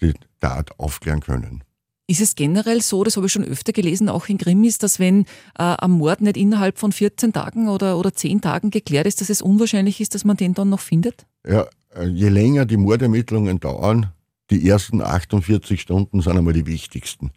die 0.00 0.14
Tat 0.40 0.78
aufklären 0.78 1.20
können. 1.20 1.62
Ist 2.08 2.20
es 2.20 2.34
generell 2.34 2.82
so, 2.82 3.04
das 3.04 3.16
habe 3.16 3.26
ich 3.26 3.32
schon 3.32 3.44
öfter 3.44 3.72
gelesen, 3.72 4.08
auch 4.08 4.28
in 4.28 4.36
Grimmis, 4.36 4.78
dass 4.78 4.98
wenn 4.98 5.26
äh, 5.56 5.76
ein 5.78 5.92
Mord 5.92 6.22
nicht 6.22 6.36
innerhalb 6.36 6.78
von 6.78 6.90
14 6.90 7.32
Tagen 7.32 7.68
oder, 7.68 7.96
oder 7.96 8.12
10 8.12 8.40
Tagen 8.40 8.70
geklärt 8.70 9.06
ist, 9.06 9.20
dass 9.20 9.30
es 9.30 9.40
unwahrscheinlich 9.40 10.00
ist, 10.00 10.16
dass 10.16 10.24
man 10.24 10.36
den 10.36 10.54
dann 10.54 10.70
noch 10.70 10.80
findet? 10.80 11.24
Ja, 11.46 11.66
äh, 11.94 12.06
je 12.06 12.30
länger 12.30 12.66
die 12.66 12.78
Mordermittlungen 12.78 13.60
dauern, 13.60 14.12
die 14.50 14.68
ersten 14.68 15.02
48 15.02 15.80
Stunden 15.80 16.20
sind 16.20 16.36
einmal 16.36 16.52
die 16.52 16.66
wichtigsten. 16.66 17.30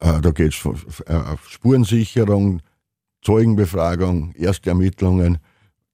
Äh, 0.00 0.22
da 0.22 0.30
geht 0.30 0.54
es 0.54 0.64
um 0.64 0.74
äh, 1.04 1.36
Spurensicherung, 1.46 2.62
Zeugenbefragung, 3.20 4.32
erste 4.32 4.70
Ermittlungen. 4.70 5.36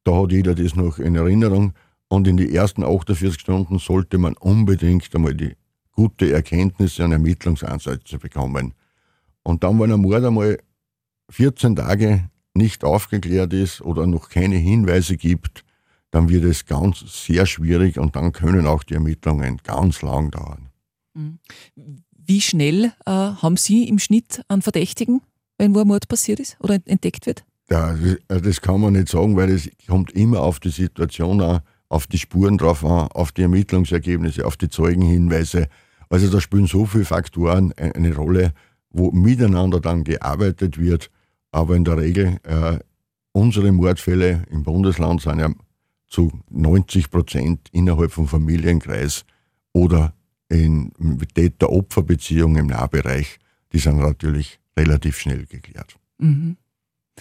Da 0.04 0.22
hat 0.22 0.32
jeder 0.32 0.54
das 0.54 0.76
noch 0.76 0.98
in 0.98 1.16
Erinnerung. 1.16 1.72
Und 2.08 2.28
in 2.28 2.36
die 2.36 2.54
ersten 2.54 2.84
48 2.84 3.40
Stunden 3.40 3.78
sollte 3.78 4.18
man 4.18 4.36
unbedingt 4.36 5.14
einmal 5.14 5.34
die 5.34 5.56
gute 5.90 6.32
Erkenntnisse 6.32 7.04
und 7.04 7.12
Ermittlungsansätze 7.12 8.18
bekommen. 8.18 8.74
Und 9.42 9.64
dann, 9.64 9.80
wenn 9.80 9.92
ein 9.92 10.00
Mord 10.00 10.24
einmal 10.24 10.58
14 11.30 11.76
Tage 11.76 12.28
nicht 12.54 12.84
aufgeklärt 12.84 13.52
ist 13.52 13.80
oder 13.80 14.06
noch 14.06 14.28
keine 14.28 14.56
Hinweise 14.56 15.16
gibt, 15.16 15.64
dann 16.10 16.28
wird 16.28 16.44
es 16.44 16.66
ganz 16.66 17.24
sehr 17.24 17.46
schwierig 17.46 17.98
und 17.98 18.14
dann 18.14 18.32
können 18.32 18.66
auch 18.66 18.84
die 18.84 18.94
Ermittlungen 18.94 19.58
ganz 19.64 20.02
lang 20.02 20.30
dauern. 20.30 20.68
Mhm. 21.14 21.38
Wie 22.26 22.40
schnell 22.40 22.92
äh, 23.06 23.10
haben 23.10 23.56
Sie 23.56 23.88
im 23.88 23.98
Schnitt 23.98 24.42
einen 24.48 24.62
Verdächtigen, 24.62 25.20
wenn 25.58 25.74
wo 25.74 25.80
ein 25.80 25.88
Mord 25.88 26.08
passiert 26.08 26.40
ist 26.40 26.56
oder 26.60 26.78
entdeckt 26.84 27.26
wird? 27.26 27.44
Ja, 27.70 27.96
das 28.28 28.60
kann 28.60 28.80
man 28.80 28.92
nicht 28.92 29.08
sagen, 29.08 29.36
weil 29.36 29.50
es 29.50 29.70
kommt 29.86 30.12
immer 30.12 30.40
auf 30.40 30.60
die 30.60 30.70
Situation 30.70 31.40
an, 31.40 31.60
auf 31.88 32.06
die 32.06 32.18
Spuren 32.18 32.58
drauf 32.58 32.84
an, 32.84 33.08
auf 33.12 33.32
die 33.32 33.42
Ermittlungsergebnisse, 33.42 34.44
auf 34.44 34.56
die 34.56 34.68
Zeugenhinweise. 34.68 35.68
Also 36.10 36.30
da 36.30 36.40
spielen 36.40 36.66
so 36.66 36.84
viele 36.84 37.04
Faktoren 37.04 37.72
eine 37.72 38.14
Rolle, 38.14 38.52
wo 38.90 39.10
miteinander 39.10 39.80
dann 39.80 40.04
gearbeitet 40.04 40.78
wird. 40.78 41.10
Aber 41.52 41.76
in 41.76 41.84
der 41.84 41.98
Regel, 41.98 42.38
äh, 42.42 42.78
unsere 43.32 43.72
Mordfälle 43.72 44.44
im 44.50 44.62
Bundesland 44.62 45.22
sind 45.22 45.38
ja 45.38 45.50
zu 46.08 46.32
90 46.50 47.10
Prozent 47.10 47.68
innerhalb 47.72 48.12
vom 48.12 48.28
Familienkreis 48.28 49.24
oder 49.72 50.14
in 50.48 50.92
Täter-Opfer-Beziehungen 51.34 52.56
im 52.56 52.66
Nahbereich. 52.68 53.38
Die 53.72 53.78
sind 53.78 53.98
natürlich 53.98 54.60
relativ 54.76 55.18
schnell 55.18 55.46
geklärt. 55.46 55.96
Mhm. 56.18 56.56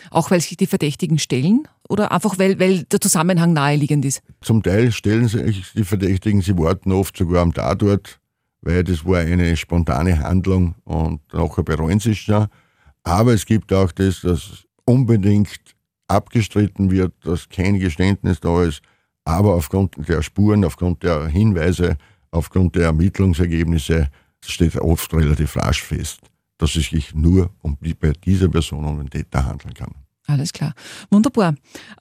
Auch 0.09 0.31
weil 0.31 0.41
sich 0.41 0.57
die 0.57 0.67
Verdächtigen 0.67 1.19
stellen 1.19 1.67
oder 1.87 2.11
einfach 2.11 2.37
weil, 2.39 2.59
weil 2.59 2.83
der 2.83 2.99
Zusammenhang 2.99 3.53
naheliegend 3.53 4.05
ist? 4.05 4.21
Zum 4.41 4.63
Teil 4.63 4.91
stellen 4.91 5.27
sich 5.27 5.71
die 5.73 5.83
Verdächtigen, 5.83 6.41
sie 6.41 6.57
warten 6.57 6.91
oft 6.91 7.15
sogar 7.15 7.41
am 7.41 7.53
Tatort, 7.53 8.19
weil 8.61 8.83
das 8.83 9.05
war 9.05 9.19
eine 9.19 9.55
spontane 9.55 10.19
Handlung 10.19 10.75
und 10.83 11.21
nachher 11.33 11.63
bereuen 11.63 11.99
sie 11.99 12.11
es 12.11 12.17
schon. 12.19 12.47
Aber 13.03 13.33
es 13.33 13.45
gibt 13.45 13.71
auch 13.73 13.91
das, 13.91 14.21
dass 14.21 14.65
unbedingt 14.85 15.59
abgestritten 16.07 16.91
wird, 16.91 17.13
dass 17.23 17.47
kein 17.49 17.79
Geständnis 17.79 18.39
da 18.39 18.63
ist, 18.63 18.81
aber 19.25 19.53
aufgrund 19.55 19.95
der 20.07 20.21
Spuren, 20.21 20.65
aufgrund 20.65 21.03
der 21.03 21.27
Hinweise, 21.27 21.97
aufgrund 22.31 22.75
der 22.75 22.85
Ermittlungsergebnisse 22.85 24.09
steht 24.45 24.75
oft 24.77 25.13
relativ 25.13 25.55
rasch 25.55 25.81
fest 25.81 26.19
dass 26.63 26.77
es 26.77 26.89
sich 26.89 27.13
nur 27.13 27.49
um 27.61 27.77
bei 27.99 28.13
dieser 28.25 28.47
Person 28.47 28.85
um 28.85 28.97
den 28.97 29.09
Täter 29.09 29.45
handeln 29.45 29.73
kann. 29.73 29.91
Alles 30.27 30.53
klar. 30.53 30.73
Wunderbar. 31.11 31.55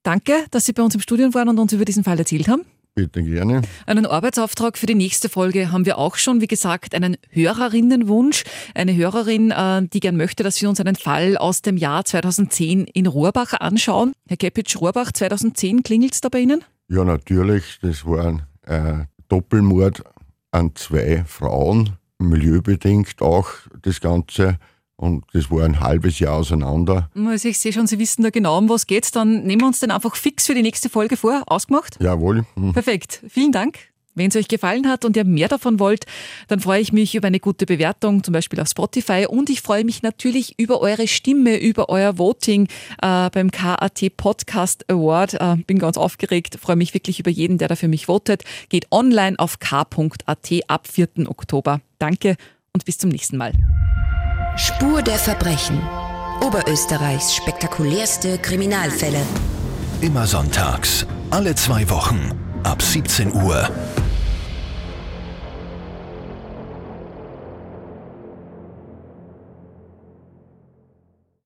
Danke, 0.05 0.45
dass 0.53 0.67
Sie 0.67 0.73
bei 0.73 0.85
uns 0.85 0.95
im 0.95 1.01
Studium 1.01 1.35
waren 1.35 1.49
und 1.49 1.59
uns 1.59 1.73
über 1.73 1.85
diesen 1.85 2.05
Fall 2.05 2.17
erzählt 2.17 2.47
haben. 2.47 2.63
Bitte 2.95 3.25
gerne. 3.25 3.63
Einen 3.87 4.07
Arbeitsauftrag 4.07 4.79
für 4.79 4.87
die 4.87 4.95
nächste 4.95 5.29
Folge 5.29 5.73
haben 5.73 5.85
wir 5.85 5.99
auch 5.99 6.15
schon. 6.15 6.41
Wie 6.41 6.47
gesagt, 6.47 6.95
einen 6.95 7.17
Hörerinnenwunsch. 7.31 8.45
Eine 8.73 8.95
Hörerin, 8.95 9.51
äh, 9.51 9.83
die 9.89 9.99
gern 9.99 10.17
möchte, 10.17 10.45
dass 10.45 10.63
wir 10.63 10.69
uns 10.69 10.79
einen 10.79 10.95
Fall 10.95 11.37
aus 11.37 11.63
dem 11.63 11.77
Jahr 11.77 12.05
2010 12.05 12.85
in 12.85 13.07
Rohrbach 13.09 13.55
anschauen. 13.55 14.13
Herr 14.29 14.37
Kepitsch, 14.37 14.77
Rohrbach 14.77 15.11
2010, 15.11 15.83
klingelt 15.83 16.15
es 16.15 16.21
da 16.21 16.29
bei 16.29 16.39
Ihnen? 16.39 16.63
Ja, 16.89 17.03
natürlich. 17.03 17.81
Das 17.83 18.07
war 18.07 18.27
ein 18.27 18.43
äh, 18.67 19.07
Doppelmord 19.29 20.05
an 20.53 20.71
zwei 20.77 21.25
Frauen 21.27 21.97
milieubedingt 22.23 23.21
auch 23.21 23.49
das 23.83 24.01
Ganze. 24.01 24.59
Und 24.97 25.25
das 25.33 25.51
war 25.51 25.65
ein 25.65 25.81
halbes 25.81 26.21
Jahr 26.21 26.35
auseinander. 26.35 27.11
Also 27.27 27.49
ich 27.49 27.59
sehe 27.59 27.73
schon, 27.73 27.87
Sie 27.89 27.99
wissen 27.99 28.23
da 28.23 28.31
genau, 28.31 28.59
um 28.59 28.69
was 28.69 28.87
geht. 28.87 29.15
Dann 29.17 29.43
nehmen 29.43 29.63
wir 29.63 29.67
uns 29.67 29.81
den 29.81 29.91
einfach 29.91 30.15
fix 30.15 30.47
für 30.47 30.55
die 30.55 30.63
nächste 30.63 30.89
Folge 30.89 31.17
vor. 31.17 31.43
Ausgemacht? 31.47 31.99
Jawohl. 32.01 32.47
Mhm. 32.55 32.73
Perfekt. 32.73 33.23
Vielen 33.29 33.51
Dank. 33.51 33.92
Wenn 34.15 34.29
es 34.29 34.37
euch 34.37 34.49
gefallen 34.49 34.89
hat 34.89 35.07
und 35.07 35.17
ihr 35.17 35.25
mehr 35.25 35.49
davon 35.49 35.79
wollt, 35.79 36.05
dann 36.49 36.61
freue 36.61 36.81
ich 36.81 36.93
mich 36.93 37.15
über 37.15 37.29
eine 37.29 37.41
gute 37.41 37.65
Bewertung, 37.65 38.23
zum 38.23 38.33
Beispiel 38.33 38.61
auf 38.61 38.69
Spotify. 38.69 39.27
Und 39.27 39.49
ich 39.49 39.63
freue 39.63 39.85
mich 39.85 40.03
natürlich 40.03 40.59
über 40.59 40.81
eure 40.81 41.09
Stimme, 41.09 41.59
über 41.59 41.89
euer 41.89 42.19
Voting 42.19 42.69
äh, 43.01 43.31
beim 43.31 43.51
KAT 43.51 44.17
Podcast 44.19 44.85
Award. 44.91 45.35
Äh, 45.35 45.57
bin 45.67 45.79
ganz 45.79 45.97
aufgeregt, 45.97 46.59
freue 46.61 46.77
mich 46.77 46.93
wirklich 46.93 47.21
über 47.21 47.31
jeden, 47.31 47.57
der 47.57 47.69
da 47.69 47.77
für 47.77 47.89
mich 47.89 48.07
votet. 48.07 48.45
Geht 48.69 48.93
online 48.93 49.39
auf 49.39 49.59
k.at 49.61 50.51
ab 50.69 50.89
4. 50.89 51.09
Oktober. 51.27 51.81
Danke 51.99 52.37
und 52.75 52.85
bis 52.85 52.99
zum 52.99 53.09
nächsten 53.09 53.39
Mal. 53.39 53.53
Spur 54.57 55.01
der 55.01 55.19
Verbrechen. 55.19 55.81
Oberösterreichs 56.43 57.35
spektakulärste 57.35 58.37
Kriminalfälle. 58.39 59.23
Immer 60.03 60.27
sonntags, 60.27 61.07
alle 61.31 61.55
zwei 61.55 61.89
Wochen, 61.89 62.33
ab 62.65 62.83
17 62.83 63.33
Uhr 63.33 63.71